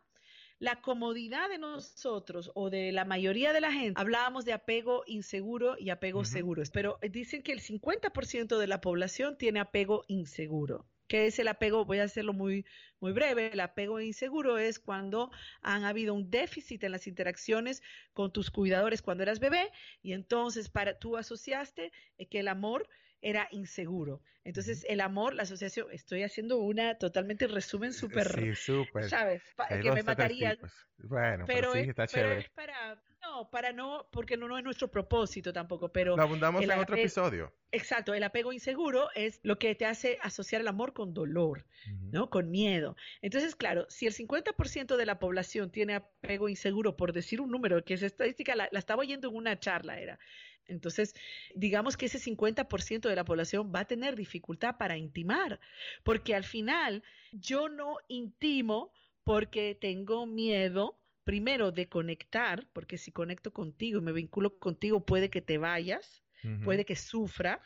la 0.66 0.82
comodidad 0.82 1.48
de 1.48 1.60
nosotros 1.60 2.52
o 2.56 2.72
de 2.72 2.92
la 2.92 3.06
mayoría 3.06 3.54
de 3.54 3.62
la 3.62 3.72
gente, 3.72 4.02
hablábamos 4.02 4.46
de 4.46 4.54
apego 4.54 5.04
inseguro 5.06 5.76
y 5.78 5.92
apego 5.92 6.26
seguro, 6.26 6.64
pero 6.74 6.98
dicen 7.12 7.44
que 7.44 7.52
el 7.52 7.62
50% 7.62 8.58
de 8.58 8.66
la 8.66 8.82
población 8.82 9.38
tiene 9.38 9.60
apego 9.60 10.06
inseguro. 10.08 10.88
¿Qué 11.08 11.28
es 11.28 11.38
el 11.38 11.50
apego? 11.50 11.86
Voy 11.86 12.00
a 12.00 12.06
hacerlo 12.06 12.34
muy, 12.34 12.66
muy 13.00 13.12
breve. 13.12 13.52
El 13.54 13.60
apego 13.60 14.00
inseguro 14.00 14.58
es 14.58 14.80
cuando 14.80 15.30
han 15.62 15.84
habido 15.84 16.16
un 16.16 16.32
déficit 16.32 16.84
en 16.84 16.94
las 16.94 17.06
interacciones 17.06 17.84
con 18.14 18.34
tus 18.34 18.50
cuidadores 18.50 19.04
cuando 19.04 19.22
eras 19.22 19.40
bebé 19.40 19.72
y 20.02 20.14
entonces 20.14 20.68
para, 20.68 20.98
tú 20.98 21.16
asociaste 21.16 21.92
que 22.32 22.40
el 22.40 22.48
amor 22.48 22.90
era 23.22 23.48
inseguro. 23.52 24.22
Entonces, 24.46 24.86
el 24.88 25.02
amor, 25.02 25.34
la 25.34 25.44
asociación, 25.44 25.88
estoy 25.92 26.22
haciendo 26.22 26.60
una 26.60 27.00
totalmente 27.00 27.48
resumen 27.48 27.94
súper, 27.94 28.28
sí, 28.40 28.56
súper. 28.56 29.10
¿sabes? 29.10 29.42
que 29.82 29.92
me 29.92 30.04
mataría. 30.04 30.56
Bueno, 31.00 31.46
pero, 31.48 31.74
sí, 31.74 31.80
está 31.80 32.06
chévere. 32.06 32.42
es 32.42 32.50
para, 32.50 33.02
no, 33.24 33.50
para 33.50 33.74
no, 33.74 34.08
porque 34.12 34.38
no, 34.38 34.48
no 34.48 34.58
es 34.58 34.64
nuestro 34.64 34.92
propósito 34.92 35.52
tampoco, 35.52 35.92
pero... 35.92 36.16
Lo 36.16 36.22
abundamos 36.22 36.64
en 36.64 36.72
otro 36.72 36.96
episodio. 36.96 37.52
Exacto, 37.72 38.14
el 38.14 38.24
apego 38.24 38.54
inseguro 38.54 39.10
es 39.16 39.40
lo 39.42 39.58
que 39.58 39.74
te 39.74 39.88
hace 39.88 40.20
asociar 40.22 40.62
el 40.62 40.68
amor 40.68 40.94
con 40.94 41.16
dolor, 41.16 41.66
¿no? 42.12 42.30
Con 42.30 42.52
miedo. 42.52 42.96
Entonces, 43.24 43.56
claro, 43.56 43.88
si 43.90 44.06
el 44.06 44.14
50% 44.14 44.96
de 44.96 45.06
la 45.08 45.18
población 45.18 45.72
tiene 45.72 45.96
apego 45.96 46.50
inseguro, 46.50 46.96
por 46.96 47.14
decir 47.14 47.42
un 47.42 47.50
número, 47.50 47.84
que 47.84 47.96
es 47.96 48.04
estadística, 48.04 48.56
la, 48.56 48.70
la 48.72 48.80
estaba 48.80 49.02
oyendo 49.02 49.30
en 49.30 49.36
una 49.36 49.60
charla, 49.60 50.00
era 50.00 50.20
entonces, 50.68 51.14
digamos 51.54 51.98
que 51.98 52.08
ese 52.08 52.20
50% 52.20 53.10
de 53.10 53.16
la 53.16 53.26
población 53.26 53.72
va 53.74 53.82
a 53.82 53.88
tener 53.88 54.16
dificultad 54.16 54.78
para 54.78 54.98
intimar, 54.98 55.60
porque 56.04 56.36
al 56.36 56.44
final 56.44 57.04
yo 57.32 57.70
no 57.70 57.98
intimo 58.08 58.92
porque 59.24 59.78
tengo 59.80 60.26
miedo, 60.26 61.00
primero, 61.24 61.72
de 61.72 61.88
conectar, 61.88 62.68
porque 62.74 62.98
si 62.98 63.12
conecto 63.12 63.52
contigo 63.52 64.00
y 64.00 64.04
me 64.04 64.12
vinculo 64.12 64.58
contigo, 64.60 65.06
puede 65.06 65.30
que 65.30 65.42
te 65.42 65.58
vayas, 65.58 66.24
puede 66.64 66.86
que 66.86 66.96
sufra. 66.96 67.60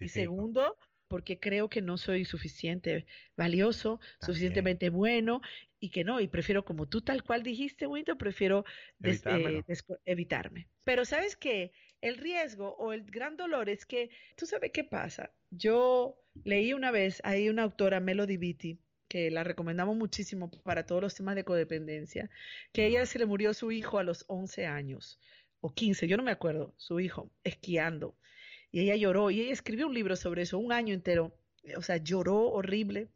y 0.00 0.08
segundo, 0.08 0.76
porque 1.06 1.38
creo 1.38 1.68
que 1.68 1.82
no 1.82 1.96
soy 1.96 2.24
suficiente 2.24 3.06
valioso, 3.36 4.00
suficientemente 4.20 4.90
bueno 4.90 5.40
y 5.80 5.90
que 5.90 6.04
no, 6.04 6.20
y 6.20 6.28
prefiero, 6.28 6.64
como 6.64 6.86
tú 6.86 7.00
tal 7.00 7.22
cual 7.22 7.42
dijiste, 7.42 7.86
Winter, 7.86 8.16
prefiero 8.16 8.64
eh, 9.02 9.62
evitarme. 10.04 10.68
Pero 10.84 11.04
sabes 11.04 11.36
que 11.36 11.72
el 12.00 12.16
riesgo 12.16 12.76
o 12.76 12.92
el 12.92 13.04
gran 13.04 13.36
dolor 13.36 13.68
es 13.68 13.86
que, 13.86 14.10
¿tú 14.36 14.46
sabes 14.46 14.70
qué 14.72 14.84
pasa? 14.84 15.32
Yo 15.50 16.20
leí 16.44 16.72
una 16.72 16.90
vez, 16.90 17.20
hay 17.24 17.48
una 17.48 17.62
autora, 17.62 18.00
Melody 18.00 18.36
Beatty, 18.36 18.78
que 19.08 19.30
la 19.30 19.42
recomendamos 19.42 19.96
muchísimo 19.96 20.50
para 20.50 20.86
todos 20.86 21.02
los 21.02 21.14
temas 21.14 21.34
de 21.34 21.44
codependencia, 21.44 22.30
que 22.72 22.86
ella 22.86 23.06
se 23.06 23.18
le 23.18 23.26
murió 23.26 23.54
su 23.54 23.72
hijo 23.72 23.98
a 23.98 24.04
los 24.04 24.24
11 24.28 24.66
años, 24.66 25.18
o 25.60 25.74
15, 25.74 26.06
yo 26.06 26.16
no 26.16 26.22
me 26.22 26.30
acuerdo, 26.30 26.74
su 26.76 27.00
hijo, 27.00 27.30
esquiando. 27.42 28.14
Y 28.70 28.80
ella 28.80 28.96
lloró, 28.96 29.30
y 29.30 29.40
ella 29.40 29.52
escribió 29.52 29.86
un 29.86 29.94
libro 29.94 30.14
sobre 30.14 30.42
eso, 30.42 30.58
un 30.58 30.72
año 30.72 30.94
entero, 30.94 31.34
o 31.76 31.82
sea, 31.82 31.96
lloró 31.96 32.50
horrible. 32.50 33.08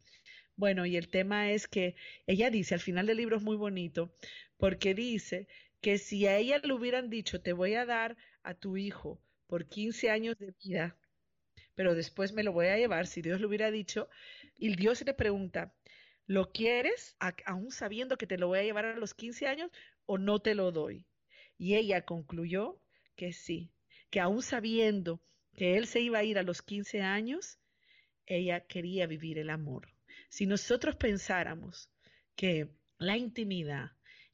Bueno, 0.55 0.85
y 0.85 0.97
el 0.97 1.09
tema 1.09 1.51
es 1.51 1.67
que 1.67 1.95
ella 2.27 2.49
dice, 2.49 2.73
al 2.73 2.81
final 2.81 3.05
del 3.05 3.17
libro 3.17 3.37
es 3.37 3.43
muy 3.43 3.55
bonito, 3.55 4.13
porque 4.57 4.93
dice 4.93 5.47
que 5.81 5.97
si 5.97 6.25
a 6.27 6.37
ella 6.37 6.59
le 6.63 6.73
hubieran 6.73 7.09
dicho, 7.09 7.41
te 7.41 7.53
voy 7.53 7.75
a 7.75 7.85
dar 7.85 8.17
a 8.43 8.53
tu 8.53 8.77
hijo 8.77 9.19
por 9.47 9.67
15 9.67 10.09
años 10.09 10.37
de 10.37 10.53
vida, 10.63 10.97
pero 11.75 11.95
después 11.95 12.33
me 12.33 12.43
lo 12.43 12.51
voy 12.51 12.67
a 12.67 12.77
llevar, 12.77 13.07
si 13.07 13.21
Dios 13.21 13.39
lo 13.41 13.47
hubiera 13.47 13.71
dicho, 13.71 14.09
y 14.57 14.75
Dios 14.75 15.03
le 15.05 15.13
pregunta, 15.13 15.73
¿lo 16.25 16.51
quieres 16.51 17.15
aún 17.45 17.71
sabiendo 17.71 18.17
que 18.17 18.27
te 18.27 18.37
lo 18.37 18.47
voy 18.47 18.59
a 18.59 18.63
llevar 18.63 18.85
a 18.85 18.97
los 18.97 19.13
15 19.13 19.47
años 19.47 19.71
o 20.05 20.17
no 20.17 20.39
te 20.39 20.55
lo 20.55 20.71
doy? 20.71 21.05
Y 21.57 21.75
ella 21.75 22.05
concluyó 22.05 22.79
que 23.15 23.33
sí, 23.33 23.71
que 24.09 24.19
aún 24.19 24.41
sabiendo 24.41 25.21
que 25.55 25.77
él 25.77 25.87
se 25.87 26.01
iba 26.01 26.19
a 26.19 26.23
ir 26.23 26.37
a 26.37 26.43
los 26.43 26.61
15 26.61 27.01
años, 27.01 27.59
ella 28.25 28.61
quería 28.61 29.07
vivir 29.07 29.37
el 29.37 29.49
amor. 29.49 29.87
Si 30.29 30.45
nosotros 30.45 30.95
pensáramos 30.95 31.89
que 32.35 32.69
la 32.97 33.17
intimidad 33.17 33.91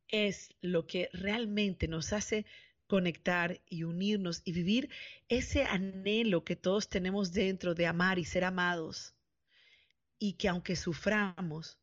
es 0.07 0.49
lo 0.61 0.87
que 0.87 1.09
realmente 1.13 1.87
nos 1.87 2.13
hace 2.13 2.45
conectar 2.89 3.61
y 3.69 3.83
unirnos 3.83 4.41
y 4.43 4.51
vivir 4.51 4.89
ese 5.29 5.63
anhelo 5.63 6.43
que 6.43 6.55
todos 6.55 6.89
tenemos 6.89 7.31
dentro 7.31 7.75
de 7.75 7.85
amar 7.85 8.17
y 8.17 8.25
ser 8.25 8.43
amados. 8.43 9.15
Y 10.17 10.33
que 10.33 10.49
aunque 10.49 10.75
suframos, 10.75 11.79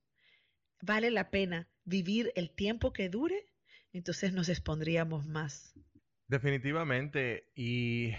vale 0.83 1.11
la 1.11 1.31
pena 1.31 1.69
vivir 1.85 2.33
el 2.35 2.51
tiempo 2.51 2.92
que 2.92 3.09
dure, 3.09 3.47
entonces 3.92 4.33
nos 4.33 4.49
expondríamos 4.49 5.27
más. 5.27 5.73
Definitivamente. 6.27 7.53
Y 7.55 8.12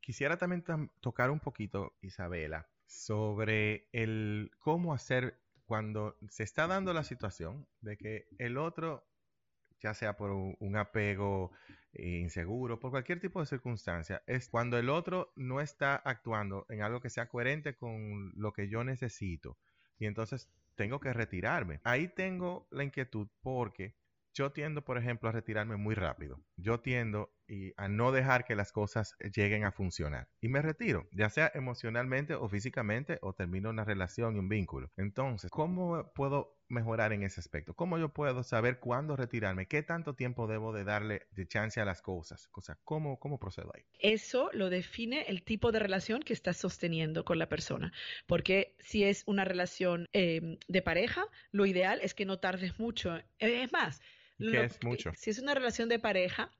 quisiera 0.00 0.36
también 0.36 0.64
tocar 1.00 1.30
un 1.30 1.38
poquito, 1.38 1.96
Isabela, 2.02 2.68
sobre 2.86 3.88
el 3.92 4.50
cómo 4.58 4.92
hacer 4.92 5.40
cuando 5.64 6.16
se 6.28 6.42
está 6.42 6.66
dando 6.66 6.92
la 6.92 7.04
situación 7.04 7.68
de 7.80 7.96
que 7.96 8.28
el 8.38 8.58
otro, 8.58 9.06
ya 9.86 9.94
sea 9.94 10.16
por 10.16 10.32
un 10.32 10.76
apego 10.76 11.52
inseguro, 11.92 12.80
por 12.80 12.90
cualquier 12.90 13.20
tipo 13.20 13.38
de 13.38 13.46
circunstancia, 13.46 14.20
es 14.26 14.48
cuando 14.48 14.78
el 14.78 14.88
otro 14.88 15.32
no 15.36 15.60
está 15.60 15.94
actuando 15.94 16.66
en 16.68 16.82
algo 16.82 17.00
que 17.00 17.08
sea 17.08 17.28
coherente 17.28 17.76
con 17.76 18.32
lo 18.34 18.52
que 18.52 18.68
yo 18.68 18.82
necesito. 18.82 19.56
Y 20.00 20.06
entonces 20.06 20.50
tengo 20.74 20.98
que 20.98 21.12
retirarme. 21.12 21.80
Ahí 21.84 22.08
tengo 22.08 22.66
la 22.72 22.82
inquietud 22.82 23.28
porque 23.40 23.94
yo 24.34 24.50
tiendo, 24.50 24.82
por 24.82 24.98
ejemplo, 24.98 25.28
a 25.28 25.32
retirarme 25.32 25.76
muy 25.76 25.94
rápido. 25.94 26.40
Yo 26.56 26.80
tiendo 26.80 27.30
a 27.76 27.88
no 27.88 28.10
dejar 28.10 28.44
que 28.44 28.56
las 28.56 28.72
cosas 28.72 29.14
lleguen 29.34 29.64
a 29.64 29.70
funcionar. 29.70 30.28
Y 30.40 30.48
me 30.48 30.62
retiro, 30.62 31.08
ya 31.12 31.30
sea 31.30 31.52
emocionalmente 31.54 32.34
o 32.34 32.48
físicamente, 32.48 33.18
o 33.22 33.32
termino 33.34 33.70
una 33.70 33.84
relación 33.84 34.34
y 34.34 34.40
un 34.40 34.48
vínculo. 34.48 34.90
Entonces, 34.96 35.48
¿cómo 35.50 36.12
puedo 36.12 36.55
mejorar 36.68 37.12
en 37.12 37.22
ese 37.22 37.40
aspecto? 37.40 37.74
¿Cómo 37.74 37.98
yo 37.98 38.10
puedo 38.12 38.42
saber 38.42 38.78
cuándo 38.78 39.16
retirarme? 39.16 39.66
¿Qué 39.66 39.82
tanto 39.82 40.14
tiempo 40.14 40.46
debo 40.46 40.72
de 40.72 40.84
darle 40.84 41.26
de 41.30 41.46
chance 41.46 41.80
a 41.80 41.84
las 41.84 42.02
cosas? 42.02 42.48
O 42.52 42.60
sea, 42.60 42.78
¿cómo, 42.84 43.18
cómo 43.18 43.38
procedo 43.38 43.70
ahí? 43.74 43.84
Eso 43.98 44.50
lo 44.52 44.70
define 44.70 45.22
el 45.28 45.42
tipo 45.42 45.72
de 45.72 45.78
relación 45.78 46.22
que 46.22 46.32
estás 46.32 46.56
sosteniendo 46.56 47.24
con 47.24 47.38
la 47.38 47.48
persona. 47.48 47.92
Porque 48.26 48.74
si 48.80 49.04
es 49.04 49.22
una 49.26 49.44
relación 49.44 50.08
em, 50.12 50.58
de 50.68 50.82
pareja, 50.82 51.26
lo 51.52 51.66
ideal 51.66 52.00
es 52.02 52.14
que 52.14 52.24
no 52.24 52.38
tardes 52.38 52.78
mucho. 52.78 53.18
Es 53.38 53.72
más, 53.72 54.00
es 54.38 54.82
mucho? 54.82 55.12
Si 55.16 55.30
es 55.30 55.38
una 55.38 55.54
relación 55.54 55.88
de 55.88 55.98
pareja, 55.98 56.50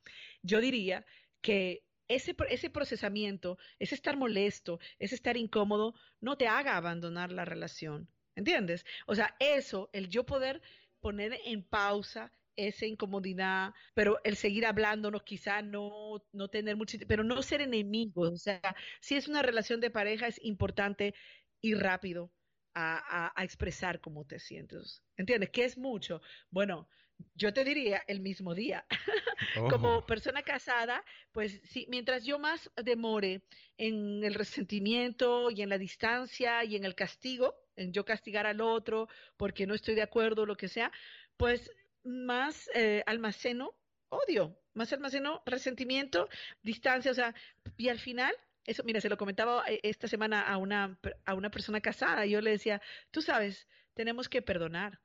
yo 0.43 0.61
diría 0.61 1.05
que 1.41 1.85
ese, 2.09 2.37
ese 2.49 2.71
procesamiento, 2.71 3.59
ese 3.79 3.95
estar 3.95 4.17
molesto, 4.17 4.79
ese 4.99 5.15
estar 5.15 5.37
incómodo, 5.37 5.95
no 6.21 6.37
te 6.37 6.47
haga 6.47 6.77
abandonar 6.77 7.33
la 7.33 7.45
relación. 7.45 8.09
¿Entiendes? 8.37 8.85
O 9.07 9.15
sea, 9.15 9.35
eso, 9.41 9.91
el 9.93 10.09
yo 10.09 10.25
poder 10.25 10.63
poner 11.01 11.39
en 11.45 11.63
pausa 11.63 12.31
esa 12.55 12.87
incomodidad, 12.87 13.75
pero 13.95 14.21
el 14.25 14.37
seguir 14.37 14.67
hablándonos, 14.67 15.23
quizá 15.25 15.63
no, 15.63 16.23
no 16.33 16.49
tener 16.49 16.77
mucho, 16.77 16.99
pero 17.09 17.25
no 17.25 17.43
ser 17.43 17.61
enemigos. 17.63 18.33
O 18.33 18.39
sea, 18.39 18.77
si 19.01 19.17
es 19.17 19.27
una 19.29 19.43
relación 19.43 19.81
de 19.81 19.91
pareja, 19.91 20.27
es 20.27 20.39
importante 20.43 21.15
ir 21.61 21.79
rápido 21.79 22.31
a, 22.75 23.33
a 23.35 23.45
expresar 23.45 24.01
cómo 24.01 24.27
te 24.27 24.39
sientes. 24.39 25.03
¿Entiendes? 25.17 25.51
¿Qué 25.51 25.65
es 25.65 25.79
mucho? 25.79 26.21
Bueno, 26.51 26.89
yo 27.35 27.53
te 27.53 27.65
diría 27.65 28.03
el 28.07 28.21
mismo 28.21 28.55
día. 28.55 28.87
Como 29.71 30.05
persona 30.07 30.43
casada, 30.43 31.05
pues 31.33 31.61
sí, 31.65 31.87
mientras 31.89 32.25
yo 32.25 32.39
más 32.39 32.71
demore 32.83 33.43
en 33.79 34.25
el 34.25 34.35
resentimiento 34.35 35.51
y 35.51 35.63
en 35.63 35.69
la 35.69 35.79
distancia 35.79 36.65
y 36.65 36.77
en 36.77 36.85
el 36.85 36.95
castigo, 36.95 37.55
en 37.77 37.93
yo 37.93 38.05
castigar 38.05 38.47
al 38.47 38.61
otro 38.61 39.09
porque 39.37 39.67
no 39.67 39.75
estoy 39.75 39.95
de 39.95 40.03
acuerdo, 40.03 40.47
lo 40.47 40.57
que 40.57 40.69
sea, 40.69 40.93
pues 41.37 41.71
más 42.05 42.71
eh, 42.75 43.03
almaceno 43.07 43.75
odio, 44.09 44.59
más 44.75 44.93
almaceno 44.93 45.43
resentimiento, 45.47 46.29
distancia, 46.63 47.11
o 47.11 47.15
sea, 47.15 47.35
y 47.77 47.89
al 47.89 47.99
final 47.99 48.35
eso, 48.67 48.83
mira, 48.85 49.01
se 49.01 49.09
lo 49.09 49.17
comentaba 49.17 49.65
eh, 49.69 49.81
esta 49.83 50.09
semana 50.09 50.43
a 50.43 50.57
una, 50.57 50.99
a 51.25 51.35
una 51.35 51.51
persona 51.51 51.81
casada. 51.81 52.27
Yo 52.27 52.41
le 52.41 52.51
decía, 52.51 52.83
tú 53.11 53.23
sabes, 53.23 53.69
tenemos 53.95 54.29
que 54.29 54.43
perdonar, 54.43 55.01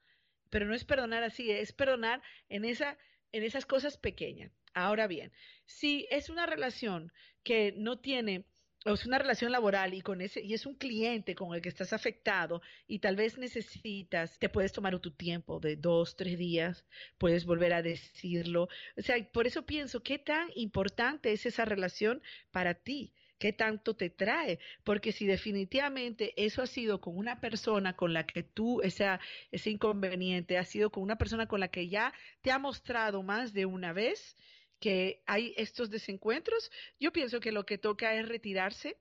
pero 0.50 0.66
no 0.66 0.74
es 0.74 0.84
perdonar 0.84 1.24
así, 1.24 1.52
es 1.52 1.72
perdonar 1.72 2.22
en, 2.50 2.66
esa, 2.66 2.98
en 3.32 3.44
esas 3.44 3.66
cosas 3.66 3.98
pequeñas. 3.98 4.52
Ahora 4.74 5.08
bien, 5.08 5.32
si 5.66 6.08
es 6.10 6.30
una 6.30 6.46
relación 6.46 7.12
que 7.44 7.74
no 7.78 8.00
tiene 8.00 8.46
es 8.86 9.06
una 9.06 9.20
relación 9.20 9.52
laboral 9.52 9.94
y 9.94 10.02
con 10.02 10.22
ese 10.22 10.42
y 10.42 10.54
es 10.54 10.66
un 10.66 10.74
cliente 10.76 11.36
con 11.36 11.54
el 11.54 11.62
que 11.62 11.70
estás 11.70 11.94
afectado 11.94 12.62
y 12.88 13.00
tal 13.00 13.16
vez 13.16 13.38
necesitas, 13.38 14.40
te 14.40 14.50
puedes 14.50 14.72
tomar 14.72 14.98
tu 15.00 15.12
tiempo 15.12 15.60
de 15.60 15.76
dos, 15.76 16.16
tres 16.16 16.38
días, 16.38 16.84
puedes 17.18 17.46
volver 17.46 17.74
a 17.74 17.84
decirlo. 17.84 18.70
O 18.98 19.02
sea, 19.02 19.16
por 19.32 19.46
eso 19.46 19.66
pienso, 19.66 20.02
¿qué 20.02 20.18
tan 20.18 20.50
importante 20.56 21.32
es 21.32 21.46
esa 21.46 21.66
relación 21.66 22.22
para 22.52 22.74
ti? 22.74 23.14
¿Qué 23.38 23.54
tanto 23.54 23.96
te 23.96 24.10
trae? 24.10 24.60
Porque 24.84 25.12
si 25.12 25.26
definitivamente 25.26 26.34
eso 26.36 26.62
ha 26.62 26.68
sido 26.68 27.02
con 27.02 27.18
una 27.18 27.40
persona 27.40 27.96
con 27.96 28.14
la 28.14 28.26
que 28.26 28.44
tú, 28.44 28.82
ese 28.82 29.20
inconveniente, 29.66 30.60
ha 30.60 30.66
sido 30.66 30.92
con 30.92 31.02
una 31.04 31.18
persona 31.18 31.48
con 31.48 31.60
la 31.60 31.70
que 31.70 31.88
ya 31.88 32.14
te 32.42 32.52
ha 32.52 32.60
mostrado 32.60 33.24
más 33.24 33.54
de 33.54 33.66
una 33.66 33.94
vez 33.94 34.36
que 34.82 35.22
hay 35.28 35.54
estos 35.56 35.90
desencuentros, 35.92 36.72
yo 37.00 37.14
pienso 37.14 37.40
que 37.40 37.54
lo 37.54 37.66
que 37.66 37.78
toca 37.78 38.16
es 38.16 38.28
retirarse, 38.28 38.98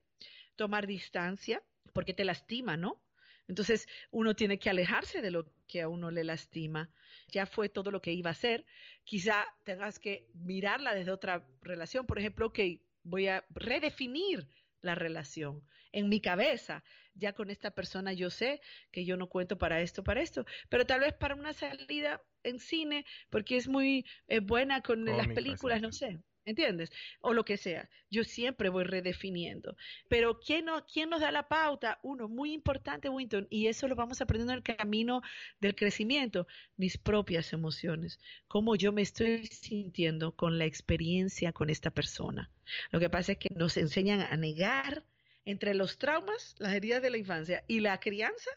tomar 0.55 0.87
distancia, 0.87 1.61
porque 1.91 2.13
te 2.13 2.23
lastima, 2.23 2.77
¿no? 2.77 3.01
Entonces 3.47 3.87
uno 4.11 4.35
tiene 4.35 4.59
que 4.59 4.69
alejarse 4.69 5.21
de 5.21 5.31
lo 5.31 5.51
que 5.67 5.81
a 5.81 5.89
uno 5.89 6.11
le 6.11 6.23
lastima. 6.23 6.89
Ya 7.29 7.45
fue 7.45 7.67
todo 7.67 7.91
lo 7.91 8.01
que 8.01 8.13
iba 8.13 8.29
a 8.29 8.37
hacer. 8.37 8.63
Quizá 9.03 9.45
tengas 9.65 9.99
que 9.99 10.27
mirarla 10.35 10.93
desde 10.93 11.11
otra 11.11 11.45
relación. 11.61 12.05
Por 12.05 12.19
ejemplo, 12.19 12.53
que 12.53 12.79
voy 13.03 13.27
a 13.27 13.43
redefinir 13.49 14.47
la 14.81 14.95
relación 14.95 15.63
en 15.91 16.09
mi 16.09 16.21
cabeza. 16.21 16.83
Ya 17.15 17.33
con 17.33 17.49
esta 17.49 17.71
persona 17.71 18.13
yo 18.13 18.29
sé 18.29 18.61
que 18.91 19.03
yo 19.03 19.17
no 19.17 19.27
cuento 19.27 19.57
para 19.57 19.81
esto, 19.81 20.03
para 20.03 20.21
esto, 20.21 20.45
pero 20.69 20.85
tal 20.85 21.01
vez 21.01 21.13
para 21.13 21.35
una 21.35 21.53
salida 21.53 22.21
en 22.43 22.59
cine, 22.59 23.05
porque 23.29 23.57
es 23.57 23.67
muy 23.67 24.05
eh, 24.27 24.39
buena 24.39 24.81
con 24.81 25.05
las 25.05 25.27
películas, 25.27 25.81
no 25.81 25.91
sé. 25.91 26.19
¿Entiendes? 26.43 26.91
O 27.19 27.33
lo 27.33 27.45
que 27.45 27.55
sea. 27.55 27.87
Yo 28.09 28.23
siempre 28.23 28.69
voy 28.69 28.83
redefiniendo. 28.83 29.77
Pero 30.07 30.39
¿quién, 30.39 30.65
no, 30.65 30.83
¿quién 30.85 31.09
nos 31.09 31.21
da 31.21 31.31
la 31.31 31.47
pauta? 31.47 31.99
Uno, 32.01 32.27
muy 32.27 32.51
importante, 32.51 33.09
Winton, 33.09 33.47
y 33.51 33.67
eso 33.67 33.87
lo 33.87 33.95
vamos 33.95 34.21
aprendiendo 34.21 34.53
en 34.53 34.57
el 34.57 34.75
camino 34.75 35.21
del 35.59 35.75
crecimiento, 35.75 36.47
mis 36.77 36.97
propias 36.97 37.53
emociones, 37.53 38.19
cómo 38.47 38.75
yo 38.75 38.91
me 38.91 39.03
estoy 39.03 39.45
sintiendo 39.45 40.35
con 40.35 40.57
la 40.57 40.65
experiencia 40.65 41.53
con 41.53 41.69
esta 41.69 41.91
persona. 41.91 42.49
Lo 42.89 42.99
que 42.99 43.09
pasa 43.09 43.33
es 43.33 43.37
que 43.37 43.49
nos 43.55 43.77
enseñan 43.77 44.21
a 44.21 44.35
negar 44.35 45.03
entre 45.45 45.75
los 45.75 45.99
traumas, 45.99 46.55
las 46.57 46.73
heridas 46.73 47.01
de 47.03 47.11
la 47.11 47.17
infancia 47.17 47.63
y 47.67 47.81
la 47.81 47.99
crianza, 47.99 48.49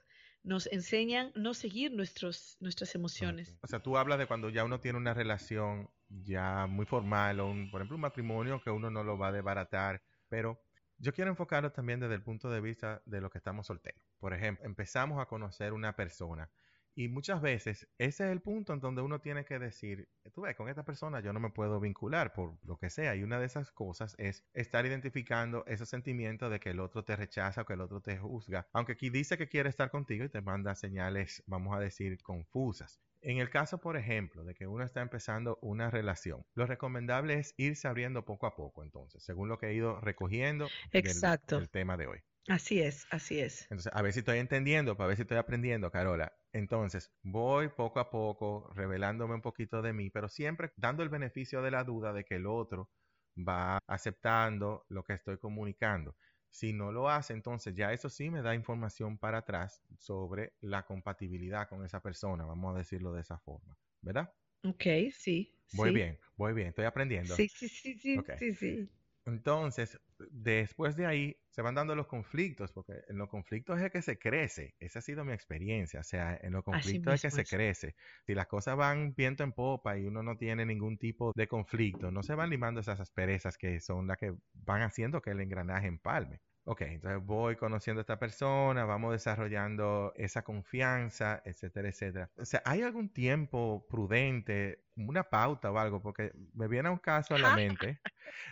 nos 0.45 0.67
enseñan 0.71 1.33
no 1.35 1.55
seguir 1.55 1.91
nuestros, 1.93 2.57
nuestras 2.61 2.95
emociones. 2.95 3.59
O 3.63 3.67
sea, 3.67 3.81
tú 3.81 3.97
hablas 3.97 4.19
de 4.19 4.27
cuando 4.27 4.51
ya 4.51 4.63
uno 4.63 4.79
tiene 4.79 4.99
una 4.99 5.15
relación 5.15 5.91
ya 6.09 6.67
muy 6.67 6.85
formal, 6.87 7.41
o 7.41 7.49
un, 7.49 7.71
por 7.71 7.81
ejemplo 7.81 7.97
un 7.97 8.03
matrimonio 8.03 8.61
que 8.63 8.71
uno 8.71 8.91
no 8.91 9.03
lo 9.03 9.19
va 9.19 9.29
a 9.29 9.33
desbaratar, 9.33 10.03
pero 10.29 10.61
yo 10.99 11.13
quiero 11.13 11.31
enfocarlo 11.31 11.73
también 11.73 11.99
desde 11.99 12.15
el 12.15 12.23
punto 12.23 12.51
de 12.51 12.61
vista 12.61 13.03
de 13.07 13.21
los 13.21 13.31
que 13.31 13.39
estamos 13.39 13.67
solteros. 13.67 14.01
Por 14.19 14.35
ejemplo, 14.35 14.65
empezamos 14.65 15.21
a 15.21 15.27
conocer 15.27 15.73
una 15.73 15.97
persona 15.97 16.51
y 16.97 17.09
muchas 17.09 17.41
veces 17.41 17.89
ese 17.99 18.25
es 18.25 18.33
el 18.33 18.41
punto 18.41 18.73
en 18.73 18.81
donde 18.81 19.03
uno 19.03 19.21
tiene 19.21 19.45
que 19.45 19.59
decir, 19.59 20.09
tú 20.33 20.43
ves, 20.43 20.55
con 20.55 20.69
esta 20.69 20.85
persona 20.85 21.21
yo 21.21 21.33
no 21.33 21.41
me 21.41 21.51
puedo 21.51 21.81
vincular 21.81 22.33
por 22.33 22.57
lo 22.65 22.77
que 22.77 22.91
sea. 22.91 23.17
Y 23.17 23.23
una 23.23 23.41
de 23.41 23.47
esas 23.47 23.73
cosas 23.73 24.15
es 24.19 24.45
estar 24.55 24.87
identificando 24.87 25.65
ese 25.67 25.87
sentimiento 25.87 26.51
de 26.51 26.61
que 26.61 26.71
el 26.71 26.81
otro 26.81 27.05
te 27.05 27.17
rechaza 27.17 27.63
o 27.63 27.65
que 27.65 27.73
el 27.73 27.81
otro 27.81 28.01
te 28.01 28.17
juzga. 28.19 28.69
Aunque 28.73 28.93
aquí 28.93 29.11
dice 29.11 29.37
que 29.37 29.49
quiere 29.49 29.69
estar 29.69 29.91
contigo 29.91 30.25
y 30.25 30.29
te 30.29 30.41
manda 30.41 30.75
señales, 30.75 31.43
vamos 31.47 31.77
a 31.77 31.81
decir, 31.81 32.23
confusas. 32.23 33.01
En 33.23 33.39
el 33.39 33.49
caso, 33.49 33.79
por 33.79 33.97
ejemplo, 33.97 34.45
de 34.45 34.55
que 34.55 34.67
uno 34.67 34.85
está 34.85 35.01
empezando 35.01 35.59
una 35.63 35.91
relación, 35.91 36.45
lo 36.55 36.67
recomendable 36.67 37.35
es 37.35 37.55
irse 37.57 37.89
abriendo 37.89 38.27
poco 38.27 38.47
a 38.47 38.55
poco, 38.55 38.83
entonces, 38.83 39.23
según 39.23 39.49
lo 39.49 39.59
que 39.59 39.69
he 39.69 39.75
ido 39.75 39.99
recogiendo 40.01 40.69
Exacto. 40.93 41.59
del 41.59 41.71
tema 41.71 41.97
de 41.97 42.07
hoy. 42.07 42.19
Así 42.49 42.83
es, 42.83 43.07
así 43.11 43.41
es. 43.41 43.63
Entonces, 43.63 43.91
a 43.95 44.03
ver 44.03 44.13
si 44.13 44.19
estoy 44.19 44.39
entendiendo, 44.39 44.99
para 44.99 45.09
ver 45.09 45.17
si 45.17 45.23
estoy 45.23 45.39
aprendiendo, 45.39 45.91
Carola. 45.91 46.35
Entonces, 46.55 47.13
voy 47.23 47.69
poco 47.69 48.01
a 48.01 48.11
poco 48.11 48.71
revelándome 48.75 49.35
un 49.35 49.43
poquito 49.43 49.83
de 49.83 49.93
mí, 49.93 50.11
pero 50.11 50.29
siempre 50.29 50.73
dando 50.77 51.03
el 51.03 51.11
beneficio 51.11 51.63
de 51.63 51.73
la 51.73 51.85
duda 51.85 52.13
de 52.15 52.25
que 52.25 52.37
el 52.37 52.47
otro 52.47 52.91
va 53.37 53.79
aceptando 53.89 54.87
lo 54.89 55.05
que 55.05 55.15
estoy 55.15 55.39
comunicando. 55.39 56.17
Si 56.51 56.73
no 56.73 56.93
lo 56.93 57.09
hace, 57.11 57.33
entonces 57.35 57.75
ya 57.75 57.93
eso 57.93 58.09
sí 58.09 58.31
me 58.31 58.43
da 58.43 58.55
información 58.55 59.19
para 59.19 59.39
atrás 59.39 59.83
sobre 59.99 60.55
la 60.61 60.85
compatibilidad 60.87 61.69
con 61.69 61.85
esa 61.85 62.01
persona, 62.01 62.47
vamos 62.47 62.75
a 62.77 62.79
decirlo 62.79 63.13
de 63.13 63.23
esa 63.23 63.39
forma, 63.41 63.77
¿verdad? 64.01 64.35
Ok, 64.65 64.85
sí. 65.13 65.53
Voy 65.73 65.91
bien, 65.91 66.19
voy 66.37 66.55
bien, 66.55 66.69
estoy 66.69 66.87
aprendiendo. 66.87 67.37
Sí, 67.37 67.49
sí, 67.49 67.69
sí, 67.69 67.95
sí, 67.99 68.23
sí, 68.31 68.55
sí. 68.55 68.91
Entonces, 69.27 69.99
después 70.31 70.97
de 70.97 71.07
ahí 71.07 71.37
se 71.51 71.63
van 71.63 71.75
dando 71.75 71.95
los 71.95 72.07
conflictos, 72.07 72.73
porque 72.73 73.05
en 73.09 73.17
los 73.17 73.29
conflictos 73.29 73.81
es 73.81 73.91
que 73.91 74.03
se 74.03 74.19
crece. 74.19 74.75
Esa 74.81 74.99
ha 74.99 75.03
sido 75.03 75.25
mi 75.25 75.33
experiencia. 75.33 76.01
O 76.01 76.05
sea, 76.05 76.39
en 76.43 76.53
los 76.53 76.63
conflictos 76.63 77.15
es 77.15 77.23
que 77.23 77.31
se 77.31 77.45
crece. 77.45 77.95
Si 78.27 78.35
las 78.35 78.47
cosas 78.47 78.77
van 78.77 79.15
viento 79.15 79.45
en 79.45 79.53
popa 79.53 79.97
y 79.97 80.05
uno 80.05 80.23
no 80.23 80.37
tiene 80.37 80.67
ningún 80.67 80.99
tipo 80.99 81.33
de 81.35 81.49
conflicto, 81.49 82.11
no 82.11 82.23
se 82.23 82.35
van 82.35 82.51
limando 82.51 82.81
esas 82.81 83.01
asperezas 83.01 83.57
que 83.57 83.81
son 83.81 84.07
las 84.07 84.19
que 84.19 84.35
van 84.53 84.83
haciendo 84.83 85.23
que 85.23 85.31
el 85.31 85.41
engranaje 85.41 85.87
empalme. 85.87 86.41
Ok, 86.67 86.81
entonces 86.83 87.23
voy 87.25 87.57
conociendo 87.57 88.01
a 88.01 88.03
esta 88.03 88.19
persona, 88.19 88.87
vamos 88.87 89.13
desarrollando 89.13 90.15
esa 90.17 90.43
confianza, 90.43 91.43
etcétera, 91.45 91.91
etcétera. 91.91 92.31
O 92.37 92.45
sea, 92.47 92.63
¿hay 92.65 92.81
algún 92.81 93.11
tiempo 93.11 93.87
prudente, 93.87 94.84
una 94.97 95.23
pauta 95.25 95.71
o 95.71 95.79
algo? 95.79 96.03
Porque 96.03 96.33
me 96.55 96.69
viene 96.69 96.89
un 96.91 96.99
caso 96.99 97.35
a 97.35 97.39
la 97.39 97.55
mente. 97.55 98.01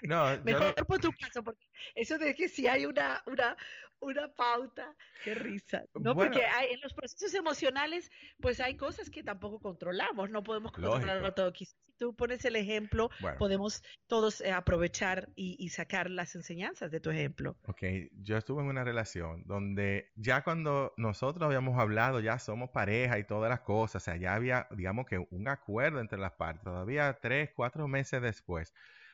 No, 0.02 0.24
Mejor 0.44 0.74
por 0.87 1.00
tu 1.00 1.11
caso, 1.12 1.42
porque 1.42 1.66
eso 1.94 2.18
de 2.18 2.35
que 2.35 2.48
si 2.48 2.66
hay 2.66 2.87
una, 2.87 3.22
una, 3.26 3.57
una 4.02 4.28
pauta, 4.28 4.94
qué 5.24 5.35
risa. 5.35 5.85
No, 5.94 6.14
porque 6.14 6.44
hay, 6.44 6.72
en 6.72 6.81
los 6.81 6.92
procesos 6.92 7.35
emocionales, 7.35 8.11
pues 8.40 8.61
hay 8.61 8.76
cosas 8.76 9.11
que 9.11 9.22
tampoco 9.22 9.61
controlamos, 9.61 10.31
no 10.31 10.42
podemos 10.42 10.72
controlarlo 10.72 11.33
todo. 11.35 11.52
si 11.55 11.66
tú 11.98 12.14
pones 12.16 12.44
el 12.44 12.57
ejemplo, 12.57 13.11
podemos 13.38 13.83
todos 14.09 14.40
eh, 14.40 14.50
aprovechar 14.50 15.28
y, 15.37 15.57
y, 15.64 15.68
sacar 15.68 16.11
las 16.11 16.35
enseñanzas 16.35 16.90
de 16.90 16.98
tu 16.98 17.11
ejemplo. 17.11 17.57
Ok, 17.66 17.83
yo 18.12 18.37
estuve 18.37 18.62
en 18.62 18.68
una 18.68 18.83
relación 18.83 19.44
donde 19.46 20.11
ya 20.16 20.42
cuando 20.42 20.92
nosotros 20.96 21.44
habíamos 21.44 21.78
hablado, 21.78 22.18
ya 22.18 22.40
somos 22.40 22.70
pareja 22.70 23.20
y 23.20 23.24
todas 23.24 23.50
las 23.50 23.61
cosas, 23.61 24.02
o 24.02 24.05
sea, 24.05 24.16
ya 24.16 24.35
había, 24.35 24.66
digamos 24.72 25.07
que 25.07 25.18
un 25.31 25.46
acuerdo 25.46 26.00
entre 26.00 26.18
las 26.18 26.32
todavía 26.62 27.18
tres, 27.21 27.51
cuatro 27.55 27.88
meses 27.88 28.23
después. 28.23 28.73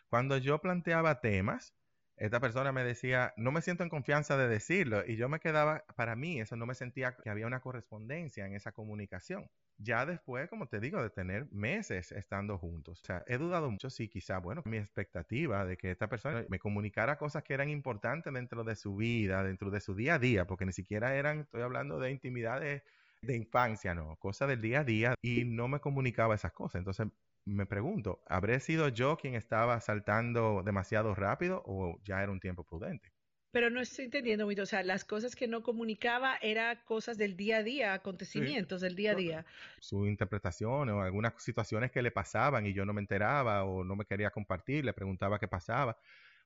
Cuando 0.09 0.39
yo 0.39 0.59
planteaba 0.59 1.21
temas, 1.21 1.75
esta 2.19 2.41
persona 2.41 2.73
me 2.73 2.83
decía, 2.83 3.33
no 3.37 3.53
me 3.53 3.63
siento 3.63 3.85
en 3.85 3.91
confianza 3.91 4.37
de 4.37 4.49
decirlo. 4.49 5.05
Y 5.07 5.17
yo 5.17 5.29
me 5.29 5.39
quedaba, 5.39 5.85
para 5.97 6.17
mí, 6.17 6.41
eso 6.41 6.57
no 6.57 6.67
me 6.67 6.75
sentía 6.75 7.17
que 7.17 7.31
había 7.31 7.47
una 7.47 7.61
correspondencia 7.61 8.45
en 8.47 8.55
esa 8.55 8.73
comunicación. 8.73 9.49
Ya 9.77 10.05
después, 10.05 10.49
como 10.49 10.67
te 10.67 10.81
digo, 10.81 11.01
de 11.01 11.11
tener 11.11 11.47
meses 11.53 12.11
estando 12.11 12.59
juntos. 12.59 13.01
O 13.03 13.05
sea, 13.05 13.23
he 13.29 13.39
dudado 13.39 13.71
mucho 13.71 13.89
si 13.91 14.09
quizá, 14.09 14.39
bueno, 14.39 14.63
mi 14.65 14.79
expectativa 14.79 15.65
de 15.65 15.77
que 15.77 15.93
esta 15.93 16.09
persona 16.09 16.45
me 16.49 16.59
comunicara 16.59 17.19
cosas 17.19 17.45
que 17.45 17.55
eran 17.55 17.69
importantes 17.69 18.33
dentro 18.33 18.65
de 18.65 18.75
su 18.75 18.97
vida, 18.97 19.45
dentro 19.45 19.71
de 19.71 19.81
su 19.81 19.95
día 19.95 20.15
a 20.15 20.19
día, 20.19 20.47
porque 20.47 20.67
ni 20.67 20.73
siquiera 20.73 21.15
eran, 21.15 21.41
estoy 21.41 21.63
hablando 21.63 22.01
de 22.01 22.11
intimidades 22.11 22.83
de 23.23 23.37
infancia, 23.37 23.95
no, 23.95 24.17
cosas 24.17 24.49
del 24.49 24.61
día 24.61 24.81
a 24.81 24.85
día, 24.85 25.15
y 25.23 25.45
no 25.45 25.69
me 25.69 25.81
comunicaba 25.81 26.35
esas 26.35 26.53
cosas. 26.53 26.81
Entonces 26.81 27.09
me 27.45 27.67
pregunto, 27.67 28.23
¿habré 28.27 28.61
sido 28.61 28.89
yo 28.89 29.17
quien 29.17 29.35
estaba 29.35 29.81
saltando 29.81 30.63
demasiado 30.65 31.15
rápido 31.15 31.63
o 31.65 31.99
ya 32.05 32.23
era 32.23 32.31
un 32.31 32.41
tiempo 32.41 32.65
prudente? 32.65 33.11
Pero 33.51 33.71
no 33.71 33.81
estoy 33.81 34.05
entendiendo, 34.07 34.47
O 34.47 34.67
sea, 34.67 34.83
las 34.83 35.05
cosas 35.05 35.35
que 35.35 35.49
no 35.49 35.63
comunicaba 35.63 36.37
eran 36.43 36.79
cosas 36.85 37.17
del 37.17 37.37
día 37.37 37.59
a 37.59 37.63
día, 37.63 37.95
acontecimientos 37.95 38.83
del 38.83 38.95
día 38.95 39.13
a 39.13 39.15
día. 39.15 39.47
Su 39.81 40.07
interpretación 40.07 40.91
o 40.91 41.03
algunas 41.03 41.43
situaciones 41.43 41.91
que 41.91 42.03
le 42.03 42.11
pasaban 42.11 42.67
y 42.67 42.75
yo 42.75 42.85
no 42.85 42.93
me 42.93 43.01
enteraba 43.01 43.65
o 43.65 43.85
no 43.85 43.97
me 43.97 44.05
quería 44.05 44.31
compartir, 44.31 44.85
le 44.85 44.93
preguntaba 44.93 45.39
qué 45.39 45.49
pasaba. 45.49 45.97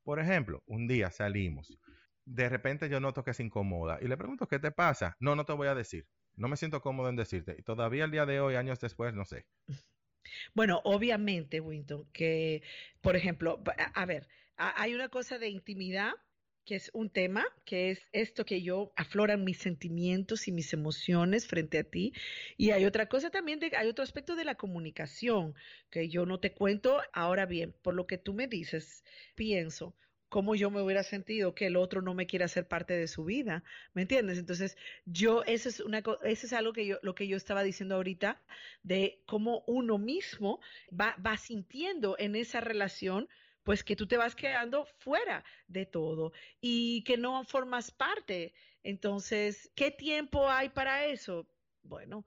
Por 0.05 0.21
ejemplo, 0.21 0.63
un 0.67 0.87
día 0.87 1.11
salimos, 1.11 1.77
de 2.25 2.49
repente 2.49 2.89
yo 2.89 3.01
noto 3.01 3.25
que 3.25 3.35
se 3.35 3.43
incomoda 3.43 3.99
y 4.01 4.07
le 4.07 4.17
pregunto, 4.17 4.47
¿qué 4.47 4.61
te 4.61 4.71
pasa? 4.71 5.17
No, 5.19 5.35
no 5.35 5.45
te 5.45 5.53
voy 5.53 5.67
a 5.69 5.75
decir. 5.75 6.07
No 6.37 6.49
me 6.49 6.57
siento 6.57 6.81
cómodo 6.81 7.09
en 7.09 7.17
decirte. 7.17 7.57
Y 7.59 7.63
todavía 7.63 8.05
el 8.05 8.11
día 8.11 8.27
de 8.27 8.41
hoy, 8.41 8.57
años 8.57 8.81
después, 8.81 9.15
no 9.15 9.25
sé. 9.25 9.47
Bueno, 10.55 10.81
obviamente, 10.85 11.61
Winton, 11.61 12.07
que, 12.13 12.63
por 13.01 13.17
ejemplo, 13.17 13.63
a, 13.95 14.07
ver, 14.07 14.29
hay 14.57 14.95
una 14.95 15.09
cosa 15.09 15.39
de 15.39 15.49
intimidad 15.49 16.13
que 16.65 16.77
es 16.77 16.91
un 16.95 17.11
tema, 17.11 17.45
que 17.65 17.91
es 17.91 18.07
esto 18.13 18.45
que 18.45 18.63
yo 18.63 18.93
afloran 18.97 19.43
mis 19.43 19.59
sentimientos 19.59 20.47
y 20.47 20.53
mis 20.53 20.73
emociones 20.73 21.49
frente 21.49 21.79
a 21.79 21.85
ti. 21.85 22.13
Y 22.57 22.71
hay 22.71 22.85
otra 22.85 23.09
cosa 23.09 23.31
también, 23.31 23.61
hay 23.77 23.89
otro 23.89 24.05
aspecto 24.05 24.37
de 24.37 24.45
la 24.45 24.55
comunicación 24.55 25.55
que 25.91 26.09
yo 26.09 26.25
no 26.25 26.39
te 26.39 26.53
cuento. 26.53 27.01
Ahora 27.13 27.47
bien, 27.47 27.75
por 27.83 27.95
lo 27.95 28.07
que 28.07 28.19
tú 28.19 28.33
me 28.33 28.47
dices, 28.47 29.03
pienso, 29.35 29.97
cómo 30.33 30.55
yo 30.55 30.71
me 30.71 30.81
hubiera 30.81 31.03
sentido 31.03 31.55
que 31.55 31.67
el 31.67 31.77
otro 31.77 32.01
no 32.01 32.15
me 32.15 32.27
quiera 32.27 32.47
hacer 32.47 32.67
parte 32.67 32.95
de 32.95 33.07
su 33.07 33.23
vida, 33.23 33.63
¿me 33.93 34.01
entiendes? 34.01 34.39
Entonces, 34.39 34.79
yo, 35.05 35.43
eso 35.45 35.69
es, 35.69 35.81
una, 35.81 36.03
eso 36.23 36.47
es 36.47 36.53
algo 36.55 36.73
que 36.73 36.87
yo, 36.87 36.97
lo 37.03 37.15
que 37.15 37.29
yo 37.29 37.37
estaba 37.37 37.63
diciendo 37.63 37.97
ahorita, 37.97 38.41
de 38.83 39.23
cómo 39.27 39.63
uno 39.67 39.99
mismo 39.99 40.59
va, 40.91 41.15
va 41.25 41.37
sintiendo 41.37 42.17
en 42.19 42.35
esa 42.35 42.63
relación, 42.63 43.29
pues 43.63 43.85
que 43.85 43.95
tú 43.95 44.07
te 44.07 44.17
vas 44.17 44.35
quedando 44.35 44.87
fuera 45.01 45.45
de 45.69 45.85
todo 45.85 46.33
y 46.63 47.05
que 47.05 47.19
no 47.19 47.45
formas 47.45 47.91
parte. 47.91 48.55
Entonces, 48.83 49.71
¿qué 49.75 49.91
tiempo 49.91 50.49
hay 50.49 50.71
para 50.71 51.05
eso? 51.05 51.47
Bueno, 51.83 52.25